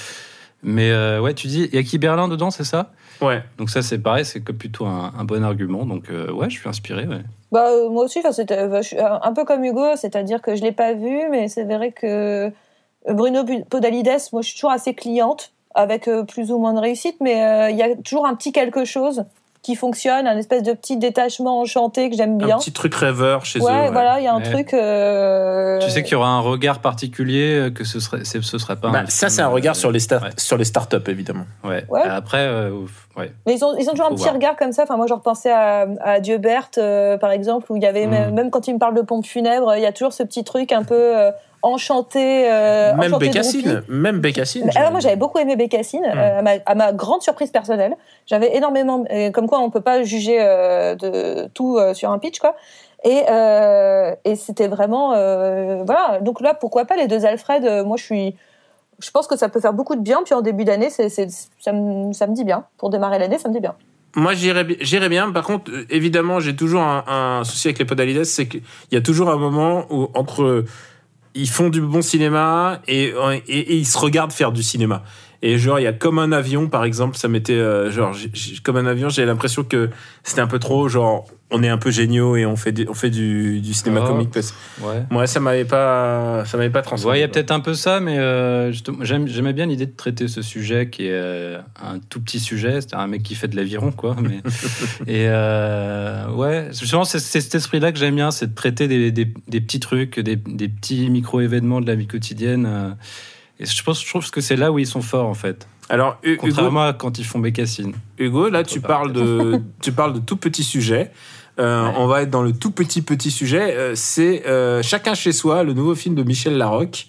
[0.68, 2.92] Mais euh, ouais, tu dis, il y a qui Berlin dedans, c'est ça?
[3.22, 3.44] Ouais.
[3.60, 5.86] Donc ça, c'est pareil, c'est plutôt un, un bon argument.
[5.86, 7.06] Donc euh, ouais, je suis inspiré.
[7.06, 7.22] ouais.
[7.52, 10.56] Bah, euh, moi aussi, enfin, c'était, euh, je suis un peu comme Hugo, c'est-à-dire que
[10.56, 12.52] je l'ai pas vu, mais c'est vrai que
[13.08, 17.18] Bruno Podalides, moi, je suis toujours assez cliente, avec euh, plus ou moins de réussite,
[17.22, 19.24] mais euh, il y a toujours un petit quelque chose
[19.66, 22.56] qui fonctionne, un espèce de petit détachement enchanté que j'aime bien.
[22.56, 23.76] Un petit truc rêveur chez ouais, eux.
[23.76, 23.92] ouais.
[23.92, 24.52] voilà, il y a un Ouais.
[24.52, 24.74] truc.
[24.74, 28.76] euh, Tu sais qu'il y aura un regard particulier, euh, que ce serait, ce serait
[28.76, 28.90] pas.
[28.90, 30.30] Bah, un ça, c'est un regard euh, sur les, start ouais.
[30.38, 31.46] sur les startups, évidemment.
[31.64, 31.84] Ouais.
[31.90, 32.02] Ouais.
[32.04, 33.32] Après, euh, ouf, ouais.
[33.46, 34.36] Mais ils ont, ils ont toujours un petit voir.
[34.36, 34.84] regard comme ça.
[34.84, 38.06] Enfin, moi, je repensais à, à Dieu Berthe, euh, par exemple, où il y avait,
[38.06, 38.10] Mm.
[38.12, 40.44] même, même quand il me parle de pompe funèbre, il y a toujours ce petit
[40.44, 41.32] truc un peu euh,
[41.66, 42.50] enchanté.
[42.50, 43.84] euh, même enchanté Bécassine.
[43.88, 44.70] Même Bécassine.
[44.76, 46.18] Alors moi j'avais beaucoup aimé Bécassine, Mm.
[46.18, 47.96] euh, à, ma, à ma grande surprise personnelle.
[48.28, 52.40] J'avais énormément, euh, comme quoi on peut pas juger euh, de tout sur un pitch
[52.40, 52.56] quoi.
[53.04, 53.24] Et,
[54.30, 56.20] et c'était vraiment voilà.
[56.22, 57.64] Donc là pourquoi pas les deux Alfred.
[57.86, 58.36] moi je suis,
[59.00, 60.22] je pense que ça peut faire beaucoup de bien.
[60.24, 63.50] Puis en début d'année c'est, ça, me, ça me dit bien pour démarrer l'année ça
[63.50, 63.76] me dit bien.
[64.18, 65.30] Moi, j'irais bi- j'irais bien.
[65.34, 68.62] Par contre, évidemment, j'ai toujours un, un souci avec les podalides, c'est qu'il
[68.94, 70.64] y a toujours un moment où entre
[71.36, 73.14] ils font du bon cinéma et,
[73.48, 75.04] ils se regardent faire du cinéma.
[75.42, 78.16] Et genre, il y a comme un avion, par exemple, ça m'était euh, genre
[78.64, 79.10] comme un avion.
[79.10, 79.90] J'ai l'impression que
[80.24, 82.96] c'était un peu trop genre on est un peu géniaux et on fait du, on
[82.96, 84.08] fait du, du cinéma Oh.
[84.08, 84.32] comique.
[84.32, 84.56] Parce...
[84.82, 85.04] ouais.
[85.12, 87.12] Moi, ça m'avait pas ça m'avait pas transformé.
[87.14, 88.72] Ouais, il y a peut-être un peu ça, mais euh,
[89.02, 92.96] j'aimais bien l'idée de traiter ce sujet qui est euh, un tout petit sujet, c'est
[92.96, 94.16] un mec qui fait de l'aviron, quoi.
[94.20, 94.38] Mais,
[95.08, 99.12] et euh, ouais, justement, c'est c'est cet esprit-là que j'aime bien, c'est de traiter des,
[99.12, 102.96] des- des petits trucs, des, des petits micro-événements de la vie quotidienne.
[103.60, 105.68] Et je pense, je trouve que c'est là où ils sont forts, en fait.
[105.90, 107.94] Alors, Hu- Hugo, Contrairement à quand ils font Bécassine.
[108.18, 111.12] Hugo, là, tu parles de, tu parles de tout petit sujet.
[111.60, 111.94] Euh, Ouais.
[111.98, 113.76] On va être dans le tout petit petit sujet.
[113.78, 117.08] Euh, c'est euh, Chacun chez soi, le nouveau film de Michel Larocque.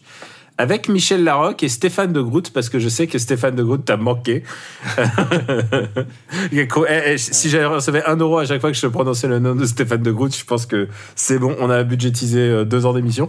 [0.58, 3.84] Avec Michel Larocque et Stéphane de Groot, parce que je sais que Stéphane de Groot
[3.84, 4.42] t'a manqué.
[6.52, 9.54] Eh, eh, si j'avais recevais un euro à chaque fois que je prononçais le nom
[9.54, 12.92] de Stéphane de Groot, je pense que c'est bon, on a budgétisé euh, deux ans
[12.92, 13.28] d'émission.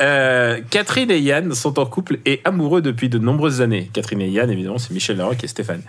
[0.00, 3.90] Euh, Catherine et Yann sont en couple et amoureux depuis de nombreuses années.
[3.92, 5.82] Catherine et Yann, évidemment, c'est Michel Larocque et Stéphane.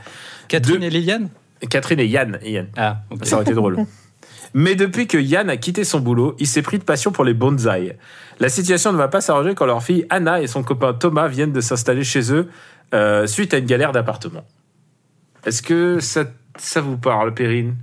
[0.47, 1.29] Catherine et Liliane?
[1.69, 2.67] Catherine et Yann, et Yann.
[2.75, 3.25] Ah, ok.
[3.25, 3.77] Ça aurait été drôle.
[4.53, 7.33] Mais depuis que Yann a quitté son boulot, il s'est pris de passion pour les
[7.33, 7.93] bonsaïs.
[8.39, 11.53] La situation ne va pas s'arranger quand leur fille Anna et son copain Thomas viennent
[11.53, 12.49] de s'installer chez eux
[12.93, 14.43] euh, suite à une galère d'appartement.
[15.45, 17.75] Est-ce que ça, vous parle, Perrine?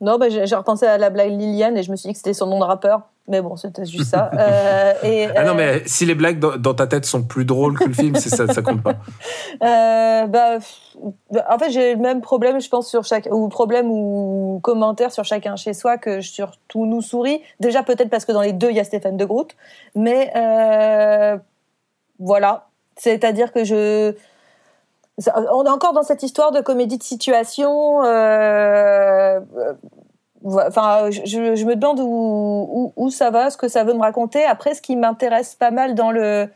[0.00, 2.18] Non, bah, j'ai j'ai repensé à la blague Liliane et je me suis dit que
[2.18, 3.02] c'était son nom de rappeur.
[3.28, 4.30] Mais bon, c'était juste ça.
[4.34, 7.44] Euh, et, Ah non, euh, mais si les blagues dans, dans ta tête sont plus
[7.44, 8.94] drôles que le film, ça, ça compte pas.
[9.62, 10.58] Euh, bah,
[11.48, 15.24] en fait, j'ai le même problème, je pense, sur chaque ou problème ou commentaire sur
[15.24, 17.40] chacun chez soi que sur tout nous sourit.
[17.60, 19.56] Déjà, peut-être parce que dans les deux, il y a Stéphane de Groot,
[19.94, 21.38] mais euh,
[22.18, 22.68] voilà.
[22.96, 24.14] C'est-à-dire que je
[25.24, 28.04] on est encore dans cette histoire de comédie de situation.
[28.04, 29.72] euh, euh.
[30.46, 34.44] Enfin, je, me demande où, ça va, ce que ça veut me raconter.
[34.44, 36.48] Après, ce qui m'intéresse pas mal dans le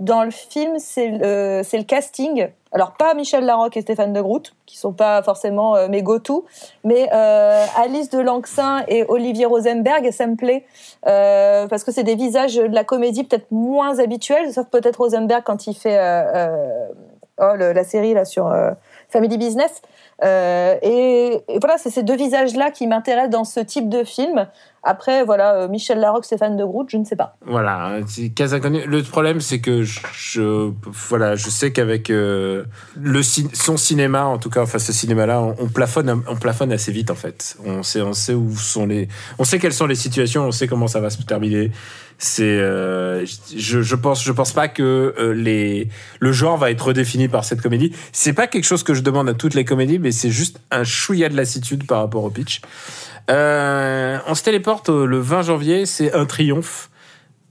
[0.00, 2.48] dans le film, c'est le, le casting.
[2.72, 6.46] Alors pas Michel Larocque et Stéphane de Groot, qui sont pas forcément euh, mes go-to,
[6.84, 10.64] mais euh, Alice de Langsin et Olivier Rosenberg, ça me plaît
[11.06, 15.42] euh, parce que c'est des visages de la comédie peut-être moins habituels, sauf peut-être Rosenberg
[15.44, 15.98] quand il fait
[17.38, 18.50] oh, la série là sur
[19.12, 19.82] Family Business.
[20.24, 24.48] Euh, et, et voilà, c'est ces deux visages-là qui m'intéressent dans ce type de film.
[24.84, 27.36] Après, voilà, euh, Michel Larocque, Stéphane de Groot, je ne sais pas.
[27.46, 28.00] Voilà,
[28.34, 28.84] cas inconnu.
[28.84, 32.64] Le problème, c'est que je, je- voilà, je sais qu'avec euh,
[33.00, 36.90] le son cinéma, en tout cas, enfin ce cinéma-là, on, on plafonne, on plafonne assez
[36.90, 37.56] vite en fait.
[37.64, 39.06] On sait, on sait où sont les,
[39.38, 41.70] on sait quelles sont les situations, on sait comment ça va se terminer.
[42.18, 43.24] C'est, euh,
[43.56, 45.88] je, je pense, je pense pas que euh, les,
[46.20, 47.92] le genre va être redéfini par cette comédie.
[48.12, 50.84] C'est pas quelque chose que je demande à toutes les comédies, mais c'est juste un
[50.84, 52.60] chouïa de lassitude par rapport au pitch.
[53.30, 56.90] Euh, on se téléporte le 20 janvier, c'est un triomphe.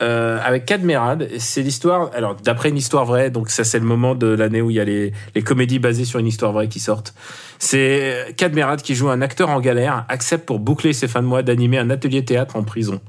[0.02, 2.10] Euh, avec Cadmerade, c'est l'histoire.
[2.16, 4.80] Alors, d'après une histoire vraie, donc ça, c'est le moment de l'année où il y
[4.80, 7.14] a les, les comédies basées sur une histoire vraie qui sortent.
[7.60, 11.44] C'est Cadmerade qui joue un acteur en galère, accepte pour boucler ses fins de mois
[11.44, 13.00] d'animer un atelier théâtre en prison.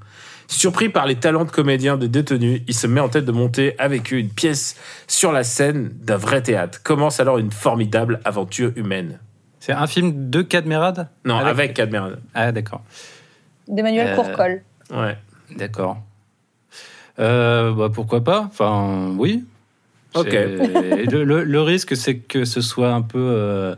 [0.49, 3.75] Surpris par les talents de comédiens des détenus, il se met en tête de monter
[3.79, 4.77] avec eux une pièce
[5.09, 6.83] sur la scène d'un vrai théâtre.
[6.83, 9.19] Commence alors une formidable aventure humaine.
[9.65, 12.19] C'est un film de Cadmerade Non, avec, Cadmerade.
[12.35, 12.83] Ah, d'accord.
[13.69, 14.63] D'Emmanuel Euh, Courcol.
[14.93, 15.17] Ouais.
[15.57, 16.03] D'accord.
[17.21, 18.41] Euh, bah, pourquoi pas?
[18.41, 19.45] Enfin, oui.
[20.15, 20.33] Ok.
[20.33, 23.77] Le, le- le risque, c'est que ce soit un peu euh,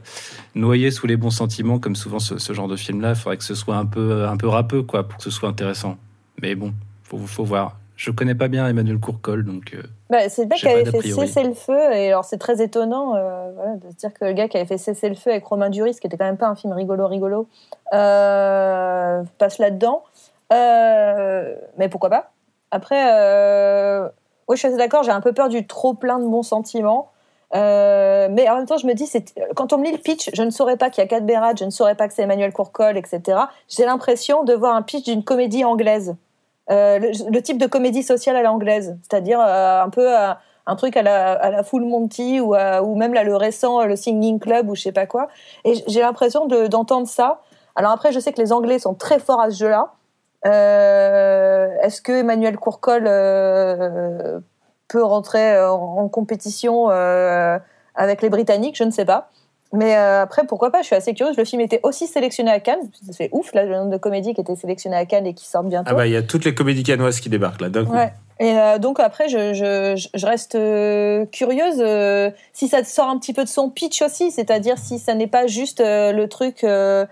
[0.54, 3.10] noyé sous les bons sentiments, comme souvent ce, ce genre de film-là.
[3.10, 5.50] Il faudrait que ce soit un peu, un peu râpeux, quoi, pour que ce soit
[5.50, 5.98] intéressant.
[6.40, 7.76] Mais bon, faut, faut voir.
[7.96, 11.02] Je connais pas bien Emmanuel Courcol, donc euh, Bah, c'est le mec qui avait fait
[11.02, 14.32] cesser le feu, et alors c'est très étonnant euh, voilà, de se dire que le
[14.32, 16.48] gars qui avait fait cesser le feu avec Romain Duris, qui était quand même pas
[16.48, 17.48] un film rigolo rigolo,
[17.92, 20.02] euh, passe là-dedans.
[20.52, 22.32] Euh, mais pourquoi pas?
[22.70, 22.96] Après,
[24.48, 27.10] oui, je suis assez d'accord, j'ai un peu peur du trop plein de bons sentiments.
[27.54, 29.08] Euh, mais en même temps, je me dis,
[29.54, 31.54] quand on me lit le pitch, je ne saurais pas qu'il y a quatre Bérat,
[31.58, 33.20] je ne saurais pas que c'est Emmanuel Courcol, etc.
[33.68, 36.16] J'ai l'impression de voir un pitch d'une comédie anglaise.
[36.70, 40.32] Euh, le, type de comédie sociale à l'anglaise, c'est-à-dire euh, un peu euh,
[40.66, 43.84] un truc à la, à la Full Monty ou, à- ou même là le récent
[43.84, 45.28] le Singing Club ou je sais pas quoi.
[45.64, 47.42] Et j'ai l'impression de- d'entendre ça.
[47.76, 49.92] Alors après, je sais que les Anglais sont très forts à ce jeu-là.
[50.44, 53.04] Est-ce que Emmanuel Courcol
[54.88, 58.76] peut rentrer en, compétition avec les Britanniques?
[58.76, 59.30] Je ne sais pas.
[59.74, 61.36] Mais euh, après, pourquoi pas Je suis assez curieuse.
[61.36, 62.88] Le film était aussi sélectionné à Cannes.
[63.10, 65.68] C'est ouf, là, le nombre de comédies qui étaient sélectionnées à Cannes et qui sortent
[65.68, 65.90] bientôt.
[65.90, 67.92] Ah bah, il y a toutes les comédies canoises qui débarquent là d'un coup.
[67.92, 68.12] Ouais.
[68.40, 71.82] Et euh, donc après, je, je, je reste euh, curieuse
[72.52, 75.46] si ça sort un petit peu de son pitch aussi, c'est-à-dire si ça n'est pas
[75.46, 77.06] juste le truc, le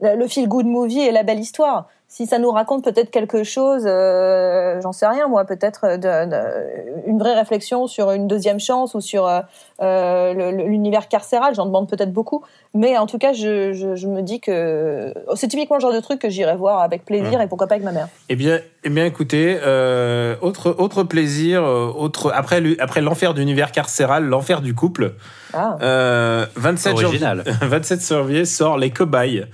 [0.00, 1.88] le feel good movie et la belle histoire.
[2.08, 7.06] Si ça nous raconte peut-être quelque chose, euh, j'en sais rien moi, peut-être de- de-
[7.08, 9.40] une vraie réflexion sur une deuxième chance ou sur euh,
[9.82, 12.42] euh, l'univers carcéral, j'en demande peut-être beaucoup.
[12.74, 16.00] Mais en tout cas, je, je, je me dis que c'est typiquement le genre de
[16.00, 18.08] truc que j'irai voir avec plaisir et pourquoi pas avec ma mère.
[18.28, 23.72] Eh bien, eh bien, écoutez, euh, autre autre plaisir, euh, autre après après l'enfer d'univers
[23.72, 25.14] carcéral, l'enfer du couple.
[25.52, 25.76] Ah.
[25.82, 27.42] Euh, 27 janvier, original.
[27.62, 29.46] 27 janvier sort Les Cobayes.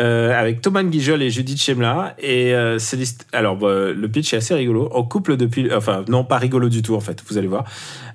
[0.00, 2.78] Euh, avec Thomas Guijol et Judith Chemla et euh,
[3.32, 4.88] alors bah, le pitch est assez rigolo.
[4.92, 7.64] En couple depuis enfin non pas rigolo du tout en fait vous allez voir.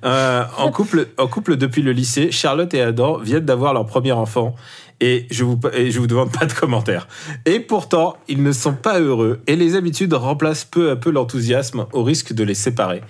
[0.04, 4.12] Euh, en couple en couple depuis le lycée Charlotte et Adam viennent d'avoir leur premier
[4.12, 4.56] enfant.
[5.02, 7.08] Et je vous je vous demande pas de commentaires.
[7.46, 11.86] Et pourtant ils ne sont pas heureux et les habitudes remplacent peu à peu l'enthousiasme
[11.94, 13.02] au risque de les séparer.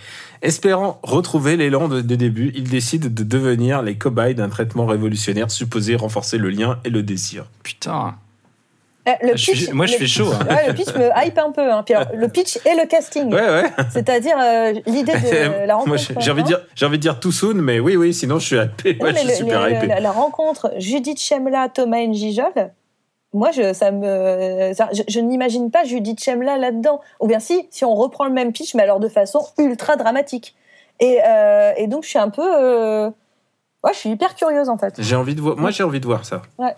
[0.43, 5.49] Espérant retrouver l'élan de- des débuts, ils décident de devenir les cobayes d'un traitement révolutionnaire
[5.49, 7.45] supposé renforcer le lien et le désir.
[7.63, 8.15] putain.
[9.21, 10.45] Eh, le Je suis- pitch- moi, je le- suis chaud, hein.
[10.49, 11.71] Ouais, le pitch me hype un peu.
[11.71, 11.83] Hein.
[11.83, 13.33] Puis alors, le pitch et le casting.
[13.33, 13.63] Ouais, ouais.
[13.91, 15.97] C'est-à-dire euh, l'idée de la rencontre.
[16.19, 18.45] J'ai envie de dire, j'ai envie de dire tout soon, mais oui, oui, sinon je
[18.45, 18.97] suis hypé.
[19.01, 19.87] Non, je suis le- super le- hypé.
[19.87, 22.71] la, la rencontre Judith Chemla, Thomas Njijol,
[23.33, 26.99] moi, je, ça me, ça- je, je n'imagine pas Judith Chemla là-dedans.
[27.19, 30.55] Ou bien si, si on reprend le même pitch, mais alors de façon ultra dramatique.
[30.99, 33.07] Et, euh, et donc, je suis un peu, euh,
[33.83, 34.95] ouais, je suis hyper curieuse en fait.
[34.97, 35.55] J'ai envie de voir.
[35.57, 36.41] Moi, j'ai envie de voir ça.
[36.57, 36.73] Ouais.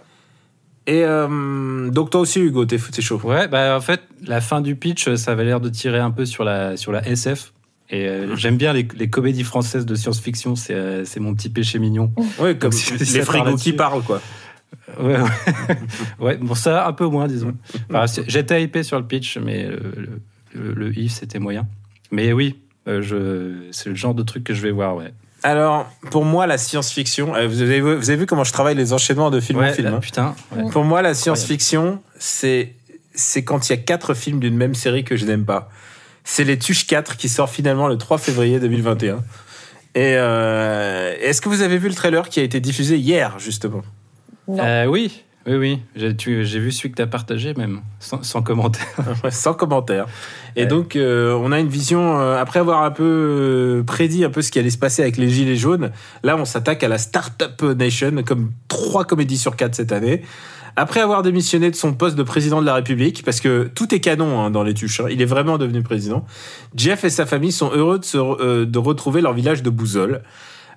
[0.87, 3.19] Et euh, donc toi aussi, Hugo, t'es t'es chaud.
[3.23, 6.25] Ouais, bah en fait, la fin du pitch, ça avait l'air de tirer un peu
[6.25, 7.53] sur la, sur la SF.
[7.91, 11.49] Et euh, j'aime bien les, les comédies françaises de science-fiction, c'est euh, c'est mon petit
[11.49, 12.11] péché mignon.
[12.39, 14.21] Ouais, comme Si- si les frigos qui parlent, quoi.
[14.99, 15.77] Ouais, ouais.
[16.19, 17.53] ouais, bon, ça, un peu moins, disons.
[17.89, 20.09] Enfin, c'est- J'étais hypé sur le pitch, mais le, le,
[20.55, 21.67] le- le if, c'était moyen.
[22.11, 22.55] Mais oui,
[22.87, 25.13] euh, je, c'est le genre de truc que je vais voir, ouais.
[25.43, 28.75] Alors, pour moi, la science-fiction, euh, vous avez, vu- vous avez vu comment je travaille
[28.75, 29.87] les enchaînements de film en film.
[29.89, 29.99] là, hein.
[29.99, 30.35] putain.
[30.55, 30.69] ouais.
[30.71, 32.73] Pour moi, la science-fiction, c'est
[33.13, 35.69] c'est quand il y a quatre films d'une même série que je n'aime pas.
[36.23, 39.15] C'est les Tuches 4 qui sort finalement le 3 février 2021.
[39.95, 43.81] Et euh, est-ce que vous avez vu le trailer qui a été diffusé hier, justement?
[44.47, 44.63] Non.
[44.63, 45.79] Euh, oui, oui, oui.
[45.95, 48.85] J'ai vu celui que tu as partagé, même, sans, sans commentaire.
[49.23, 50.05] Ouais, Sans commentaire.
[50.55, 50.67] Et Ouais.
[50.67, 54.41] donc, euh, on a une vision, euh, après avoir un peu euh, prédit un peu
[54.41, 55.91] ce qui allait se passer avec les Gilets jaunes,
[56.23, 60.21] là, on s'attaque à la Startup Nation, comme trois comédies sur quatre cette année.
[60.77, 63.99] Après avoir démissionné de son poste de président de la République, parce que tout est
[63.99, 66.25] canon hein, dans les tuches, hein, il est vraiment devenu président,
[66.75, 70.21] Jeff et sa famille sont heureux de, se de retrouver leur village de Bouzol.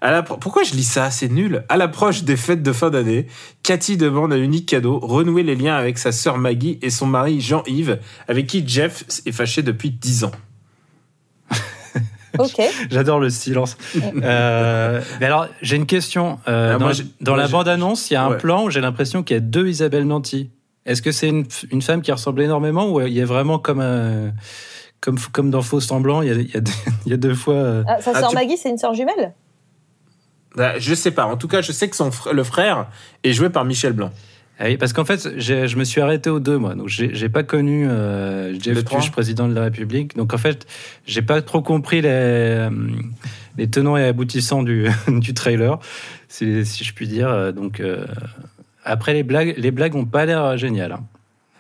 [0.05, 1.11] À la Pourquoi je lis ça?
[1.11, 1.65] C'est nul.
[1.71, 3.27] À l'approche des fêtes de fin d'année,
[3.63, 7.41] Cathy demande un unique cadeau, renouer les liens avec sa sœur Maggie et son mari
[7.41, 10.33] Jean-Yves, avec qui Jeff est fâché depuis 10 ans.
[12.39, 12.61] Ok.
[12.91, 13.77] J'adore le silence.
[14.23, 16.39] Euh, mais alors, j'ai une question.
[16.49, 18.37] Euh, Ah, dans moi, j'ai- dans moi, la bande-annonce, il y a un Ouais.
[18.39, 20.51] plan où j'ai l'impression qu'il y a deux Isabelle Nanty.
[20.87, 23.81] Est-ce que c'est une, une femme qui ressemble énormément ou il y a vraiment comme,
[23.81, 24.31] euh,
[25.01, 26.73] comme, comme dans Faux Semblant, il y a, il y a deux,
[27.07, 27.55] il y a deux fois.
[27.55, 29.33] euh, Ah, sa Ah, sœur tu- Maggie, c'est une sœur jumelle?
[30.57, 31.25] Je sais pas.
[31.27, 32.87] En tout cas, je sais que son fr- le frère
[33.23, 34.11] est joué par Michel Blanc.
[34.61, 36.77] Ah oui, parce qu'en fait, je me suis arrêté aux deux, moi.
[36.77, 40.17] Donc, j'ai pas connu euh, Le Jeff Tuche, président de la République.
[40.17, 40.65] Donc, en fait,
[41.07, 42.71] j'ai pas trop compris les, euh,
[43.59, 45.81] les tenants et aboutissants du, du trailer,
[46.29, 47.29] si, si je puis dire.
[47.31, 48.07] Euh, Donc, euh,
[48.85, 50.93] après, les blagues, les blagues ont pas l'air géniales.
[50.93, 51.01] hein,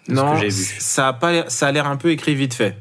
[0.08, 0.64] Non, que j'ai vu.
[0.78, 2.76] ça a pas ça a l'air un peu écrit vite fait.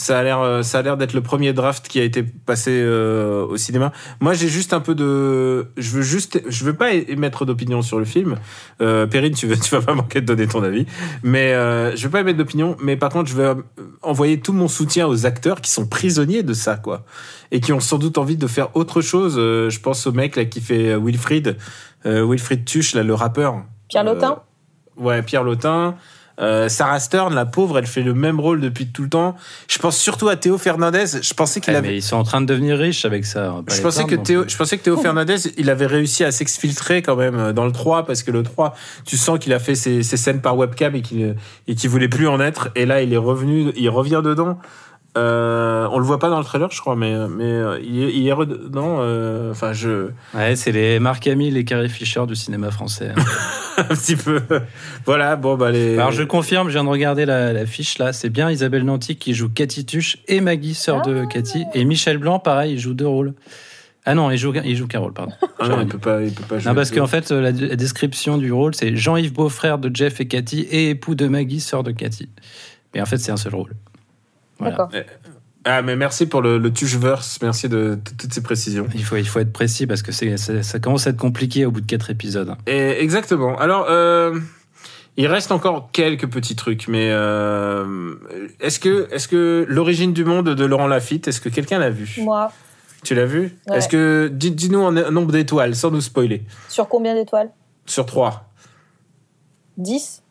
[0.00, 2.70] Ça a l'air, euh, ça a l'air d'être le premier draft qui a été passé
[2.72, 3.90] euh, au cinéma.
[4.20, 7.98] Moi, j'ai juste un peu de, je veux juste, je veux pas émettre d'opinion sur
[7.98, 8.36] le film.
[8.80, 10.86] Euh, Perrine, tu veux, tu vas pas manquer de donner ton avis,
[11.24, 12.76] mais euh, je veux pas émettre d'opinion.
[12.80, 13.54] Mais par contre, je vais euh,
[14.02, 17.04] envoyer tout mon soutien aux acteurs qui sont prisonniers de ça, quoi,
[17.50, 19.34] et qui ont sans doute envie de faire autre chose.
[19.36, 21.56] Euh, je pense au mec là qui fait Wilfried,
[22.06, 23.64] euh, Wilfried Tuche, là, le rappeur.
[23.88, 24.42] Pierre Lotin?
[24.96, 25.96] Ouais, Pierre Lotin.
[26.40, 29.34] Euh, Sarah Stern, la pauvre, elle fait le même rôle depuis tout le temps.
[29.68, 31.04] Je pense surtout à Théo Fernandez.
[31.20, 31.88] Je pensais qu'il Eh, avait.
[31.88, 33.56] mais ils sont en train de devenir riches avec ça.
[33.66, 37.02] pas Je pensais, que Théo, je pensais que Théo Fernandez, il avait réussi à s'exfiltrer
[37.02, 38.74] quand même euh, dans le 3, parce que le 3,
[39.04, 41.34] tu sens qu'il a fait ses, ses scènes par webcam et qu'il
[41.66, 42.68] et qu'il voulait plus en être.
[42.76, 44.58] Et là, il est revenu, il revient dedans.
[45.18, 48.12] Euh, on le voit pas dans le trailer, je crois, mais, mais euh, il est,
[48.14, 50.10] il est euh, Enfin, je.
[50.34, 53.12] Ouais, c'est les Marc Hamill et Carrie Fisher du cinéma français.
[53.16, 53.22] hein.
[53.78, 54.40] un petit peu.
[55.04, 55.94] voilà, bon, bah, les.
[55.94, 59.16] Alors je confirme, je viens de regarder la, la fiche là, c'est bien Isabelle Nanty
[59.16, 62.94] qui joue Cathy Tuche et Maggie, sœur de Cathy, et Michel Blanc, pareil, il joue
[62.94, 63.34] deux rôles.
[64.04, 65.32] Ah non, il joue, il joue qu'un rôle, pardon.
[65.58, 66.70] Ah non, il peut pas, il peut pas jouer.
[66.70, 70.26] Non, parce qu'en fait, la, la description du rôle, c'est Jean-Yves Beaufrère de Jeff et
[70.26, 72.30] Cathy et époux de Maggie, sœur de Cathy.
[72.94, 73.72] Mais en fait, c'est un seul rôle.
[74.58, 74.88] Voilà.
[75.64, 77.38] Ah, mais merci pour le, le Tucheverse.
[77.42, 78.86] Merci de, de toutes ces précisions.
[78.94, 81.70] Il faut, il faut être précis parce que c'est, ça commence à être compliqué au
[81.70, 82.54] bout de quatre épisodes.
[82.66, 83.58] Et exactement.
[83.58, 84.38] Alors, euh,
[85.16, 88.14] il reste encore quelques petits trucs, mais euh,
[88.60, 92.16] est-ce que, est-ce que l'origine du monde de Laurent Lafitte, est-ce que quelqu'un l'a vu?
[92.22, 92.50] Moi,
[93.04, 93.56] Tu l'as vu?
[93.68, 93.76] Ouais.
[93.78, 97.50] Est-ce que dis- dis-nous en un nombre d'étoiles, sans nous spoiler, sur combien d'étoiles?
[97.84, 98.48] Sur 3
[99.76, 100.22] 10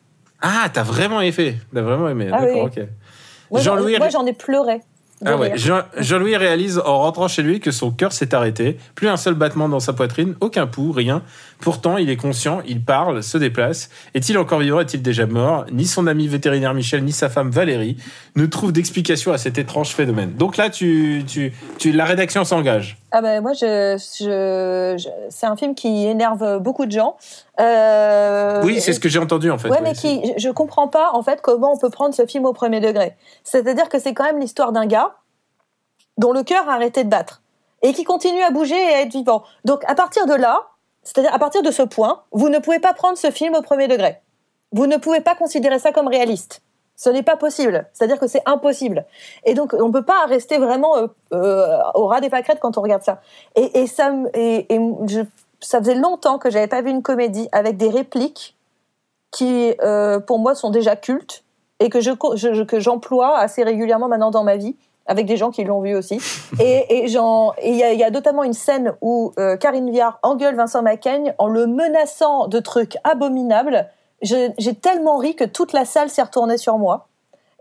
[0.42, 1.58] Ah, t'as vraiment aimé.
[1.72, 2.28] T'as vraiment aimé.
[2.32, 2.82] Ah D'accord, oui.
[2.82, 2.88] ok.
[3.50, 4.80] Moi, j'en- Jean-Louis moi, j'en ai pleuré.
[5.26, 5.58] Ah ouais.
[5.58, 9.34] Jean- Jean-Louis réalise en rentrant chez lui que son cœur s'est arrêté, plus un seul
[9.34, 11.22] battement dans sa poitrine, aucun pouls, rien.
[11.60, 13.90] Pourtant, il est conscient, il parle, se déplace.
[14.14, 15.64] Est-il encore vivant Est-il déjà mort?
[15.72, 17.96] Ni son ami vétérinaire Michel, ni sa femme Valérie
[18.36, 20.34] ne trouvent d'explication à cet étrange phénomène.
[20.36, 22.96] Donc là, tu, tu, tu, la rédaction s'engage.
[23.10, 27.16] Ah ben moi, je, je, je- c'est un film qui énerve beaucoup de gens.
[27.58, 29.68] Euh, oui, c'est ce que j'ai entendu en fait.
[29.68, 32.26] Ouais, oui, mais qui, je- je comprends pas en fait comment on peut prendre ce
[32.26, 33.16] film au premier degré.
[33.44, 35.14] C'est-à-dire que c'est quand même l'histoire d'un gars
[36.18, 37.42] dont le cœur a arrêté de battre
[37.82, 39.42] et qui continue à bouger et à être vivant.
[39.64, 40.62] Donc à partir de là,
[41.02, 43.88] c'est-à-dire à partir de ce point, vous ne pouvez pas prendre ce film au premier
[43.88, 44.20] degré.
[44.72, 46.60] Vous ne pouvez pas considérer ça comme réaliste.
[47.00, 47.86] Ce n'est pas possible.
[47.92, 49.04] C'est-à-dire que c'est impossible.
[49.44, 52.76] Et donc, on ne peut pas rester vraiment euh, euh, au ras des pâquerettes quand
[52.76, 53.20] on regarde ça.
[53.54, 55.20] Et, et ça, me- et, et je-
[55.60, 58.56] ça faisait longtemps que j'avais pas vu une comédie avec des répliques
[59.30, 61.44] qui, euh, pour moi, sont déjà cultes
[61.78, 64.74] et que je, je- que j'emploie assez régulièrement maintenant dans ma vie
[65.06, 66.20] avec des gens qui l'ont vu aussi.
[66.60, 70.56] et il y, a- il y a notamment une scène où euh, Karine Viard engueule
[70.56, 73.88] Vincent Macaigne en le menaçant de trucs abominables.
[74.22, 77.06] J'ai tellement ri que toute la salle s'est retournée sur moi.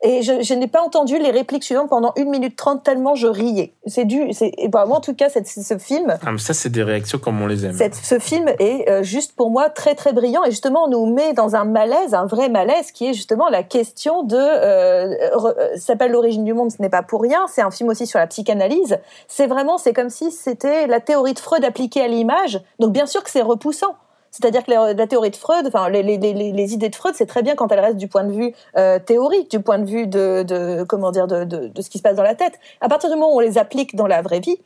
[0.04, 3.26] Et je, je n'ai pas entendu les répliques suivantes pendant 1 minute 30 tellement je
[3.26, 3.74] riais.
[3.88, 6.70] C'est du, c'est, bah, moi, en tout cas, cette- ce film, Ah, mais ça, c'est
[6.70, 7.74] des réactions comme on les aime.
[7.74, 11.12] cette- ce film est euh, juste pour moi très très brillant et justement on nous
[11.12, 15.54] met dans un malaise, un vrai malaise qui est justement la question de, euh, euh,
[15.78, 18.20] ça s'appelle l'origine du monde, ce n'est pas pour rien, c'est un film aussi sur
[18.20, 19.00] la psychanalyse.
[19.28, 22.62] C'est vraiment, c'est comme si c'était la théorie de Freud appliquée à l'image.
[22.78, 23.96] Donc bien sûr que c'est repoussant.
[24.40, 27.72] C'est-à-dire que la, théorie de Freud, enfin les, idées de Freud, c'est très bien quand
[27.72, 31.26] elles restent du point de vue euh, théorique, du point de vue de, comment dire
[31.26, 32.60] de, ce qui se passe dans la tête.
[32.80, 34.58] À partir du moment où on les applique dans la vraie vie,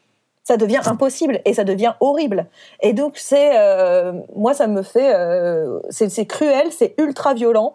[0.43, 2.47] ça devient impossible et ça devient horrible.
[2.81, 7.73] Et donc c'est euh, moi ça me fait euh, c'est cruel, c'est ultra violent.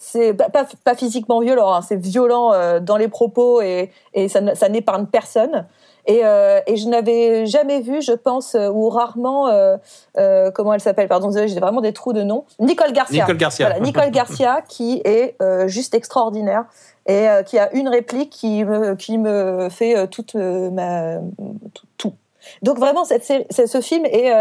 [0.00, 3.90] C'est pas, physiquement violent, hein, c'est violent dans les propos et,
[4.28, 5.66] ça n'épargne personne.
[6.08, 10.80] Et, euh, et je n'avais jamais vu, je pense, euh, ou rarement, euh, comment elle
[10.80, 12.46] s'appelle Pardon, j'ai vraiment des trous de nom.
[12.58, 13.22] Nicole Garcia.
[13.22, 13.66] Nicole Garcia.
[13.66, 16.64] Voilà, Nicole Garcia qui est juste extraordinaire
[17.06, 21.18] et qui a une réplique qui me, qui me fait toute ma
[21.74, 22.12] tout, tout.
[22.62, 24.32] Donc vraiment, cette ce film est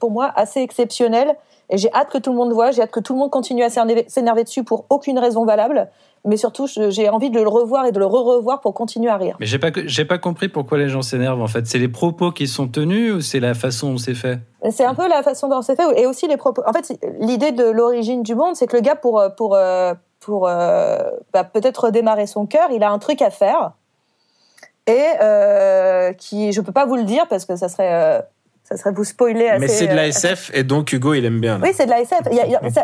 [0.00, 1.36] pour moi assez exceptionnel
[1.70, 3.62] et j'ai hâte que tout le monde voit, j'ai hâte que tout le monde continue
[3.62, 5.88] à s'énerver dessus pour aucune raison valable,
[6.24, 9.36] mais surtout j'ai envie de le revoir et de le re-revoir pour continuer à rire.
[9.40, 11.66] Mais j'ai pas, j'ai pas compris pourquoi les gens s'énervent en fait.
[11.66, 14.40] C'est les propos qui sont tenus ou c'est la façon dont c'est fait?
[14.70, 16.62] C'est un peu la façon dont c'est fait et aussi les propos.
[16.66, 20.48] En fait, l'idée de l'origine du monde, c'est que le gars, pour, pour, euh, pour
[20.48, 20.98] euh,
[21.32, 23.72] bah, peut-être redémarrer son cœur, il a un truc à faire.
[24.86, 28.26] Et euh, qui, je peux pas vous le dire parce que ça serait,
[28.68, 29.60] ça serait vous spoiler assez.
[29.60, 31.58] Mais c'est de euh, la SF et donc Hugo, il aime bien.
[31.58, 31.64] là.
[31.66, 32.20] Oui, c'est de la SF.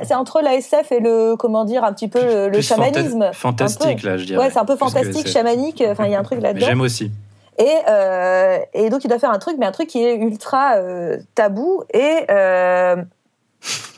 [0.05, 3.31] C'est entre la SF et le, comment dire, un petit peu le, le Plus chamanisme.
[3.35, 4.43] Fantastique là, je dirais.
[4.45, 5.83] Ouais, c'est un peu plus fantastique, chamanique.
[5.87, 6.67] Enfin, il y a un truc là-dedans.
[6.67, 7.11] j'aime aussi.
[7.59, 10.77] Et, euh, et donc, il doit faire un truc, mais un truc qui est ultra
[10.77, 11.85] euh, tabou.
[11.93, 12.97] Et, euh,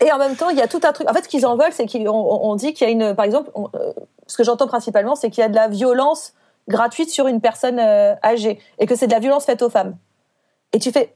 [0.05, 1.09] et en même temps, il y a tout un truc.
[1.11, 3.15] En fait, ce qu'ils en veulent, c'est qu'on on- on dit qu'il y a une.
[3.15, 3.93] Par exemple, on- euh,
[4.27, 6.35] ce que j'entends principalement, c'est qu'il y a de la violence
[6.69, 9.97] gratuite sur une personne euh, âgée et que c'est de la violence faite aux femmes.
[10.73, 11.16] Et tu fais.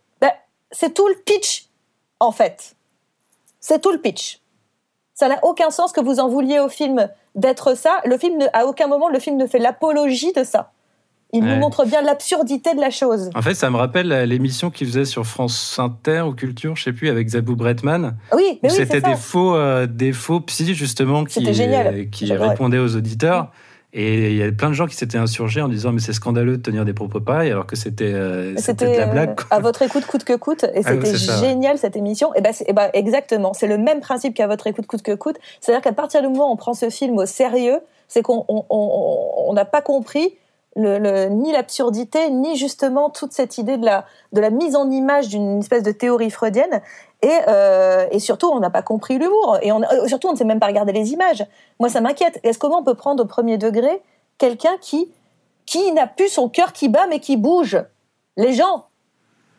[0.71, 1.67] C'est tout le pitch,
[2.21, 2.75] en fait.
[3.61, 4.41] C'est tout le pitch.
[5.15, 8.01] Ça n'a aucun sens que vous en vouliez au film d'être ça.
[8.05, 10.73] Le film, ne, à aucun moment, le film ne fait l'apologie de ça.
[11.33, 13.31] Il nous montre bien l'absurdité de la chose.
[13.35, 16.83] En fait, ça me rappelle euh, l'émission qu'il faisait sur France Inter ou Culture, je
[16.83, 18.17] sais plus, avec Zabou Bretman.
[18.35, 22.79] Oui, mais oui, C'était des faux, euh, des faux psy justement qui, euh, qui répondaient
[22.79, 23.53] aux auditeurs.
[23.93, 26.59] Et il y a plein de gens qui s'étaient insurgés en disant mais c'est scandaleux
[26.59, 29.35] de tenir des propos pareils alors que c'était euh, c'était de la euh, blague.
[29.35, 29.47] quoi.
[29.51, 32.89] à votre écoute coûte que coûte et Ah c'était génial cette émission et ben, ben,
[32.95, 35.93] exactement c'est le même principe qu'à votre écoute coûte que coûte c'est à dire qu'à
[35.93, 39.53] partir du moment où on prend ce film au sérieux c'est qu'on on- on- on
[39.55, 40.35] n'a pas compris
[40.77, 44.89] le, le- ni l'absurdité ni justement toute cette idée de la de la mise en
[44.91, 46.81] image d'une espèce de théorie freudienne.
[47.23, 49.59] Et, euh, et surtout on n'a pas compris l'humour.
[49.63, 51.45] Et on, euh, surtout on ne sait même pas regarder les images.
[51.81, 52.39] Moi ça m'inquiète.
[52.45, 54.01] Est-ce comment on peut prendre au premier degré
[54.39, 55.11] quelqu'un qui
[55.67, 57.83] qui n'a plus son cœur qui bat mais qui bouge?
[58.37, 58.87] Les gens.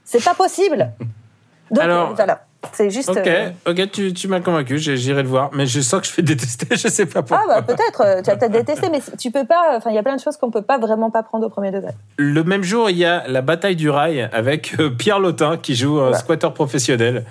[0.05, 0.91] C'est pas possible.
[1.71, 5.27] Donc Alors- euh, voilà c'est juste Ok, euh, ok, tu, tu m'as convaincu, j'irai le
[5.29, 7.47] voir, mais je sens que je vais détester, je sais pas ah pourquoi.
[7.47, 10.03] bah peut-être euh, tu as peut-être détesté mais tu peux pas enfin il y a
[10.03, 12.89] plein de choses qu'on peut pas vraiment pas prendre au premier degré Le même jour,
[12.89, 16.17] il y a la bataille du rail avec euh, Pierre Lotin qui joue un Ouais.
[16.17, 17.25] squatter professionnel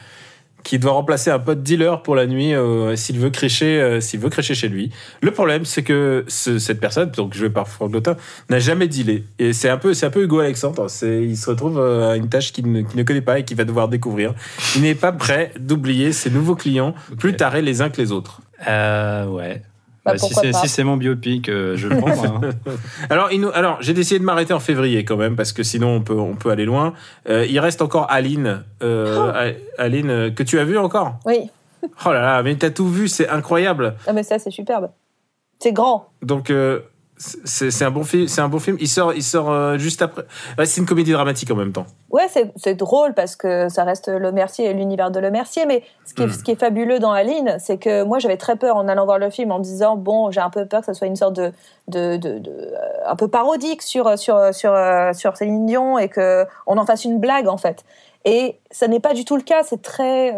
[0.62, 4.20] qui doit remplacer un pote dealer pour la nuit euh, s'il veut crécher euh, s'il
[4.20, 4.90] veut crécher chez lui.
[5.22, 8.16] Le problème c'est que ce- cette personne donc jouée par Franck Lotin
[8.50, 11.48] n'a jamais dealé et c'est un peu c'est un peu Hugo Alexandre, c'est il se
[11.50, 13.88] retrouve euh, à une tâche qu'il ne, qu'il ne connaît pas et qu'il va devoir
[13.88, 14.34] découvrir.
[14.76, 18.40] Il n'est pas prêt d'oublier ses nouveaux clients plus tarés les uns que les autres.
[18.68, 19.62] Euh, ouais.
[20.12, 20.58] Bah, si c'est pas.
[20.58, 22.10] si c'est mon biopic, euh, je le prends.
[22.10, 22.40] hein.
[23.10, 25.96] Alors, il nous- alors j'ai décidé de m'arrêter en février quand même parce que sinon
[25.96, 26.94] on peut, on peut aller loin.
[27.28, 29.52] Euh, il reste encore Aline, euh, Oh.
[29.78, 31.18] Aline que tu as vu encore?
[31.26, 31.50] oui
[32.06, 33.94] Oh là là, mais t'as tout vu, c'est incroyable.
[34.06, 34.90] ah mais ça c'est superbe
[35.58, 36.80] c'est grand Donc euh,
[37.44, 38.78] c'est un bon film, c'est un bon film.
[38.80, 40.22] Il sort, il sort euh, juste après.
[40.58, 41.84] Ouais, c'est une comédie dramatique en même temps.
[42.10, 45.66] Ouais, c'est drôle parce que ça reste Le Mercier et l'univers de Le Mercier.
[45.66, 46.30] Mais ce qui est, Hmm.
[46.32, 49.18] ce qui est fabuleux dans Aline, c'est que moi j'avais très peur en allant voir
[49.18, 51.34] le film en me disant bon, j'ai un peu peur que ça soit une sorte
[51.34, 51.52] de,
[51.88, 56.08] de, de, de- euh, un peu parodique sur sur sur euh, sur Céline Dion et
[56.08, 57.84] que on en fasse une blague en fait.
[58.24, 59.62] Et ça n'est pas du tout le cas.
[59.62, 60.32] C'est très,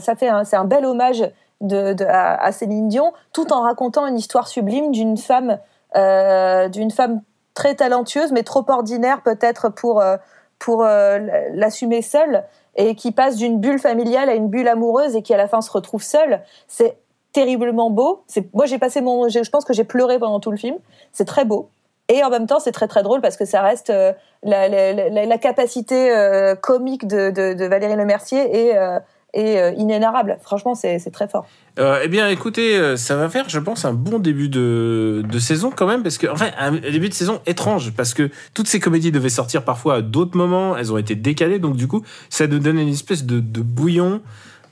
[0.00, 1.22] ça fait c'est un bel hommage
[1.60, 5.58] de, de- à, à Céline Dion, tout en racontant une histoire sublime d'une femme,
[5.94, 7.22] d'une femme
[7.54, 10.16] très talentueuse, mais trop ordinaire peut-être pour euh,
[10.58, 11.18] pour euh,
[11.52, 12.44] l'assumer seule
[12.76, 15.60] et qui passe d'une bulle familiale à une bulle amoureuse et qui à la fin
[15.60, 16.40] se retrouve seule.
[16.68, 16.96] C'est
[17.32, 18.22] terriblement beau.
[18.28, 20.76] C'est, moi, j'ai passé mon, je pense que j'ai pleuré pendant tout le film.
[21.12, 21.68] C'est très beau.
[22.08, 24.12] Et en même temps, c'est très très drôle parce que ça reste euh,
[24.42, 28.98] la, la, capacité euh, comique de, de, Valérie Lemercier et, euh,
[29.34, 30.38] et euh, inénarrable.
[30.42, 31.46] Franchement, c'est très fort.
[31.78, 35.86] eh bien, écoutez, ça va faire, je pense, un bon début de, de saison quand
[35.86, 39.28] même, parce que, enfin, un début de saison étrange, parce que toutes ces comédies devaient
[39.28, 42.78] sortir parfois à d'autres moments, elles ont été décalées, donc du coup, ça nous donne
[42.78, 44.20] une espèce de bouillon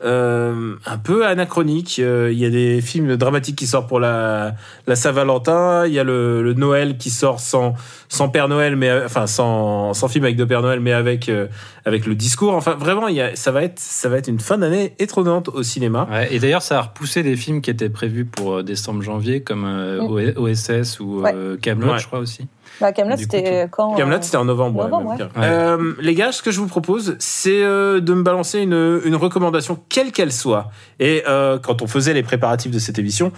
[0.02, 1.98] euh, un peu anachronique.
[1.98, 4.54] Euh, il y a des films dramatiques qui sortent pour la,
[4.86, 5.86] la Saint-Valentin.
[5.86, 7.74] Il y a le, le, Noël qui sort sans,
[8.08, 11.48] sans Père Noël, mais enfin sans, sans film avec de Père Noël, mais avec, euh,
[11.84, 12.54] avec le discours.
[12.54, 15.48] Enfin, vraiment, il y a, ça, va être, ça va être une fin d'année étonnante
[15.48, 16.08] au cinéma.
[16.10, 20.32] Ouais, et d'ailleurs, ça a repoussé des films qui étaient prévus pour décembre-janvier, comme mm.
[20.36, 21.34] OSS ou ouais.
[21.60, 22.46] Camelot, je crois aussi.
[22.80, 24.84] Bah, Camelot, c'était quand Camelot, c'était en novembre.
[24.84, 28.60] novembre ouais, euh, les gars, ce que je vous propose, c'est euh, de me balancer
[28.60, 30.70] une, une recommandation, quelle qu'elle soit.
[30.98, 33.32] Et euh, quand on faisait les préparatifs de cette émission,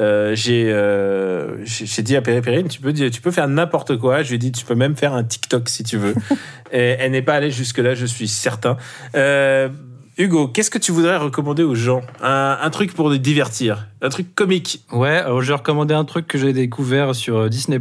[0.00, 4.22] euh, j'ai euh, j'ai dit à Périne, tu peux tu peux faire n'importe quoi.
[4.22, 6.14] Je lui ai dit, tu peux même faire un TikTok si tu veux.
[6.72, 8.76] Et elle n'est pas allée jusque là, je suis certain.
[9.14, 9.68] Euh,
[10.16, 14.32] Hugo, qu'est-ce que tu voudrais recommander aux gens un, truc pour les divertir, un truc
[14.36, 14.84] comique.
[14.92, 17.80] Ouais, alors je vais recommander un truc que j'ai découvert sur euh, Disney+.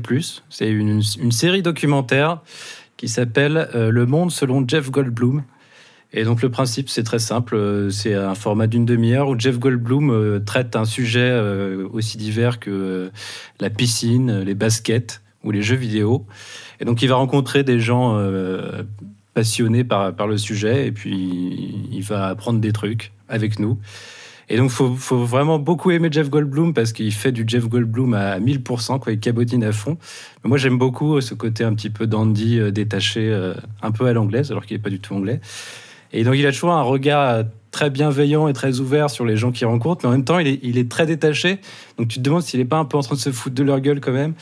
[0.50, 2.42] C'est une, série documentaire
[2.98, 5.44] qui s'appelle euh, Le Monde selon Jeff Goldblum.
[6.12, 7.54] Et donc le principe, c'est très simple.
[7.54, 11.40] Euh, c'est un format d'une demi-heure où Jeff Goldblum traite un sujet
[11.92, 13.12] aussi divers que
[13.60, 16.26] la piscine, les baskets ou les jeux vidéo.
[16.80, 18.18] Et donc il va rencontrer des gens
[19.34, 23.80] passionné par, par le sujet et puis il va apprendre des trucs avec nous.
[24.50, 28.14] Et donc, faut, faut vraiment beaucoup aimer Jeff Goldblum parce qu'il fait du Jeff Goldblum
[28.14, 29.98] à 1000%, quoi, il cabotine à fond.
[30.44, 34.06] Mais moi, j'aime beaucoup ce côté un petit peu dandy, euh, détaché, euh, un peu
[34.06, 35.40] à l'anglaise, alors qu'il n'est pas du tout anglais.
[36.12, 39.52] Et donc, il a toujours un regard très bienveillant et très ouvert sur les gens
[39.52, 41.60] qu'il rencontre, mais en même temps, il est, il est très détaché.
[41.98, 43.64] Donc, tu te demandes s'il n'est pas un peu en train de se foutre de
[43.64, 44.34] leur gueule quand même.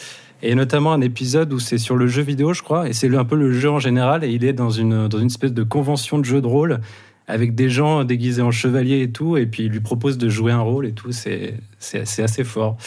[0.43, 3.25] Et notamment un épisode où c'est sur le jeu vidéo, je crois, et c'est un
[3.25, 6.17] peu le jeu en général, et il est dans une, dans une espèce de convention
[6.17, 6.79] de jeu de rôle
[7.27, 10.51] avec des gens déguisés en chevalier et tout, et puis il lui propose de jouer
[10.51, 12.77] un rôle et tout, c'est assez fort.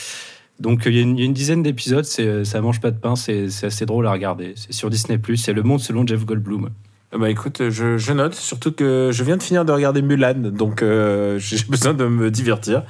[0.61, 4.07] Donc il y a une, dizaine d'épisodes, ça mange pas de pain, c'est assez drôle
[4.07, 4.53] à regarder.
[4.57, 6.71] C'est sur Disney+, c'est Le Monde selon Jeff Goldblum.
[7.17, 10.83] Bah écoute, je, je, note, surtout que je viens de finir de regarder Mulan, donc
[10.83, 12.83] euh, j'ai besoin de me divertir.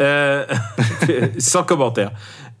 [0.00, 0.44] Euh,
[1.38, 2.12] sans commentaire.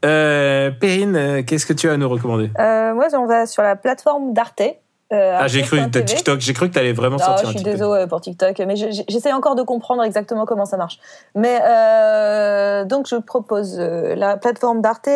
[0.04, 3.62] Euh, Perrine, euh, qu'est-ce que tu as à nous recommander euh, Moi, on va sur
[3.62, 4.62] la plateforme d'Arte.
[5.12, 6.40] Euh, ah, j'ai cru que TikTok.
[6.40, 9.32] J'ai cru que tu allais vraiment non, sortir je suis désolée pour TikTok, mais j'essaie
[9.32, 10.98] encore de comprendre exactement comment ça marche.
[11.36, 15.08] Mais euh, donc, je propose la plateforme d'Arte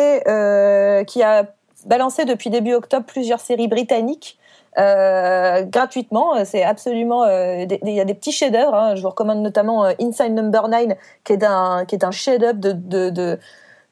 [1.07, 1.45] qui a
[1.85, 4.37] balancé depuis début octobre plusieurs séries britanniques.
[4.77, 6.45] Gratuitement.
[6.45, 7.25] C'est absolument.
[7.27, 8.73] Il y a des petits chefs-d'œuvre.
[8.73, 8.95] Hein.
[8.95, 10.87] Je vous recommande notamment Inside Number 9,
[11.25, 13.39] qui est un qui est un chef-d'œuvre de, de, de,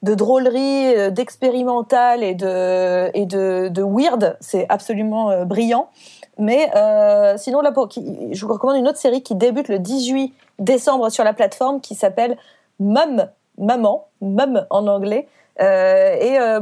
[0.02, 4.36] de drôlerie, euh, d'expérimental et de, et de, de weird.
[4.40, 5.88] C'est absolument euh, brillant.
[6.38, 7.72] Mais euh, sinon, là,
[8.32, 11.94] je vous recommande une autre série qui débute le 18 décembre sur la plateforme qui
[11.94, 12.38] s'appelle
[12.78, 13.26] Mum,
[13.58, 15.28] Maman, Mum en anglais.
[15.60, 16.60] Euh, et euh,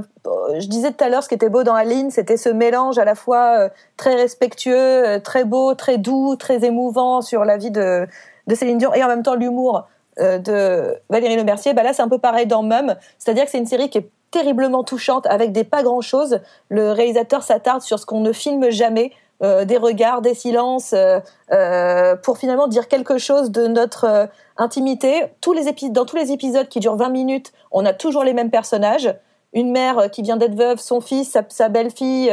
[0.59, 3.05] je disais tout à l'heure, ce qui était beau dans Aline, c'était ce mélange à
[3.05, 8.09] la fois euh, très respectueux, très beau, très doux, très émouvant sur la vie de,
[8.49, 9.86] de Céline Dion, et en même temps l'humour
[10.19, 13.59] de Valérie Le Mercier, bah là c'est un peu pareil dans Mum, c'est-à-dire que c'est
[13.59, 16.41] une série qui est terriblement touchante avec des pas grand-chose.
[16.69, 19.12] Le réalisateur s'attarde sur ce qu'on ne filme jamais,
[19.43, 21.21] euh, des regards, des silences, euh,
[21.53, 25.27] euh, pour finalement dire quelque chose de notre euh, intimité.
[25.41, 28.51] Tous les dans tous les épisodes qui durent 20 minutes, on a toujours les mêmes
[28.51, 29.14] personnages.
[29.55, 32.31] Une mère qui vient d'être veuve, son fils, sa belle-fille,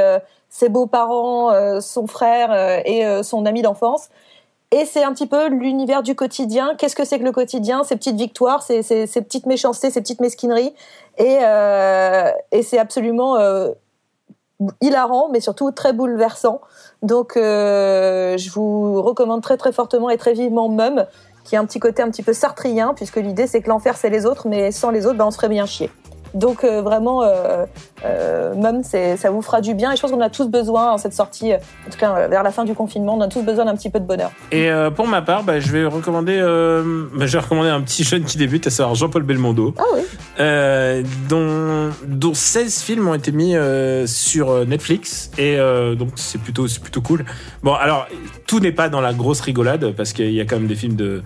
[0.50, 4.10] ses beaux-parents, son frère et son ami d'enfance.
[4.76, 6.76] Et c'est un petit peu l'univers du quotidien.
[6.78, 7.86] Qu'est-ce que c'est que le quotidien?
[7.86, 10.74] Ces petites victoires, ces, petites méchancetés, ces petites mesquineries.
[11.18, 12.30] Et, euh,
[12.62, 13.72] c'est absolument euh,
[14.82, 16.60] hilarant, mais surtout très bouleversant.
[17.04, 21.06] Donc, euh, je vous recommande très très fortement et très vivement Mum,
[21.46, 24.10] qui a un petit côté un petit peu sartrien, puisque l'idée c'est que l'enfer c'est
[24.10, 25.90] les autres, mais sans les autres, ben, on serait bien chier.
[26.36, 27.66] Donc euh, vraiment, euh,
[28.04, 29.92] euh, même ça vous fera du bien.
[29.92, 32.52] Et je pense qu'on a tous besoin en cette sortie, en tout cas vers la
[32.52, 34.32] fin du confinement, on a tous besoin d'un petit peu de bonheur.
[34.52, 38.24] Et pour ma part, bah, je vais recommander, bah, je vais recommander un petit jeune
[38.24, 41.04] qui débute, à savoir Jean-Paul Belmondo, ah oui.
[41.30, 43.56] dont, dont 16 films ont été mis
[44.06, 45.32] sur Netflix.
[45.38, 45.58] Et
[45.98, 47.26] donc c'est plutôt, plutôt cool.
[47.64, 48.08] Bon, alors
[48.46, 50.96] tout n'est pas dans la grosse rigolade parce qu'il y a quand même des films
[50.96, 51.22] de euh,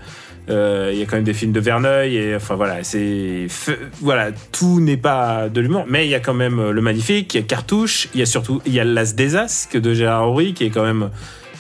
[0.50, 3.48] il y a quand même des films de Verneuil et enfin voilà, c'est
[4.02, 7.34] voilà, tout n'est pas de l'humour, mais il y a quand même euh, le magnifique,
[7.34, 9.78] il y a Cartouche, il y a surtout il y a L'As des As que
[9.78, 11.10] de Gérard Horry qui est quand même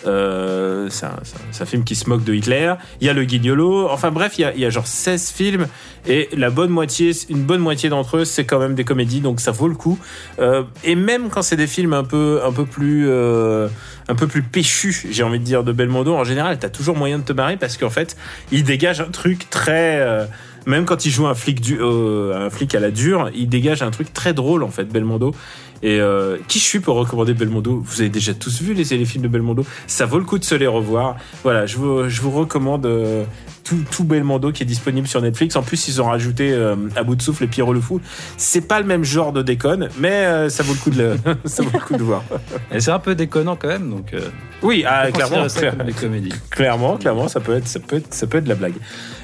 [0.08, 1.18] Euh, c'est un,
[1.52, 2.74] c'est un film qui se moque de Hitler.
[3.02, 3.90] Il y a le Guignolo.
[3.90, 5.68] Enfin bref, il y a, il y a genre 16 films
[6.08, 9.40] et la bonne moitié, une bonne moitié d'entre eux, c'est quand même des comédies, donc
[9.40, 10.00] ça vaut le coup.
[10.40, 13.68] Euh, et même quand c'est des films un peu, un peu plus, euh,
[14.08, 17.20] un peu plus péchus, j'ai envie de dire, de Belmondo, en général, t'as toujours moyen
[17.20, 18.16] de te marrer parce qu'en fait,
[18.52, 20.26] il dégage un truc très euh,
[20.66, 23.82] même quand il joue un flic, du, euh, un flic à la dure, il dégage
[23.82, 25.34] un truc très drôle en fait, Belmondo.
[25.82, 27.82] Et euh, qui je suis pour recommander Belmondo?
[27.86, 29.66] Vous avez déjà tous vu les, les films de Belmondo.
[29.88, 31.16] Ça vaut le coup de se les revoir.
[31.44, 33.24] Voilà, je vous, je vous recommande euh,
[33.64, 35.56] tout, tout Belmondo qui est disponible sur Netflix.
[35.56, 38.02] En plus, ils ont rajouté euh, à bout de souffle et Pierrot le Fou.
[38.38, 41.18] C'est pas le même genre de déconne, mais euh, ça vaut le coup de le,
[41.46, 42.24] ça vaut le coup de voir.
[42.72, 44.14] Et c'est un peu déconnant quand même, donc.
[44.62, 45.48] Oui, ah, clairement,
[46.50, 48.74] clairement, clairement, ça peut être, ça peut être, ça peut être de la blague.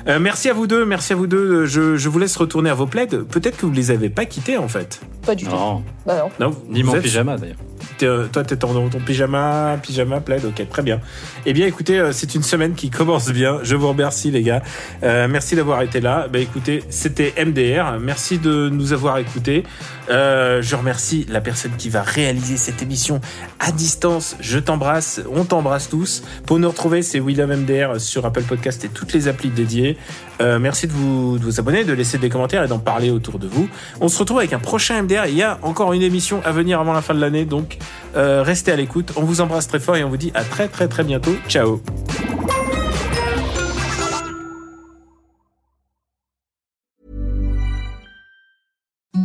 [0.07, 1.65] Euh, merci à vous deux, merci à vous deux.
[1.65, 3.07] Je, je vous laisse retourner à vos plaids.
[3.07, 5.01] Peut-être que vous les avez pas quittés en fait.
[5.25, 5.51] Pas du tout.
[5.51, 6.49] Non, Bah non.
[6.49, 7.57] Non, ni vous mon êtes- pyjama d'ailleurs.
[8.03, 10.99] Euh, toi, t'es dans ton pyjama, pyjama, plaid, ok, très bien.
[11.45, 13.59] Eh bien, écoutez, euh, c'est une semaine qui commence bien.
[13.63, 14.61] Je vous remercie, les gars.
[15.03, 16.27] Euh, merci d'avoir été là.
[16.31, 17.99] Bah, écoutez, c'était MDR.
[17.99, 19.63] Merci de nous avoir écoutés.
[20.09, 23.21] Je remercie la personne qui va réaliser cette émission
[23.59, 24.35] à distance.
[24.39, 25.21] Je t'embrasse.
[25.33, 26.23] On t'embrasse tous.
[26.45, 29.97] Pour nous retrouver, c'est William MDR sur Apple Podcast et toutes les applis dédiées.
[30.41, 33.69] Euh, merci de vous, abonner, de laisser des commentaires et d'en parler autour de vous.
[34.01, 35.25] On se retrouve avec un prochain MDR.
[35.27, 37.77] Il y a encore une émission à venir avant la fin de l'année, donc
[38.15, 39.13] euh, restez à l'écoute.
[39.15, 41.35] On vous embrasse très fort et on vous dit à très très très bientôt.
[41.47, 41.81] Ciao.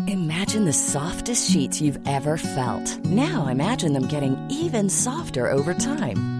[0.06, 2.98] Imagine the softest sheets you've ever felt.
[3.04, 6.39] Now imagine them getting even softer over time.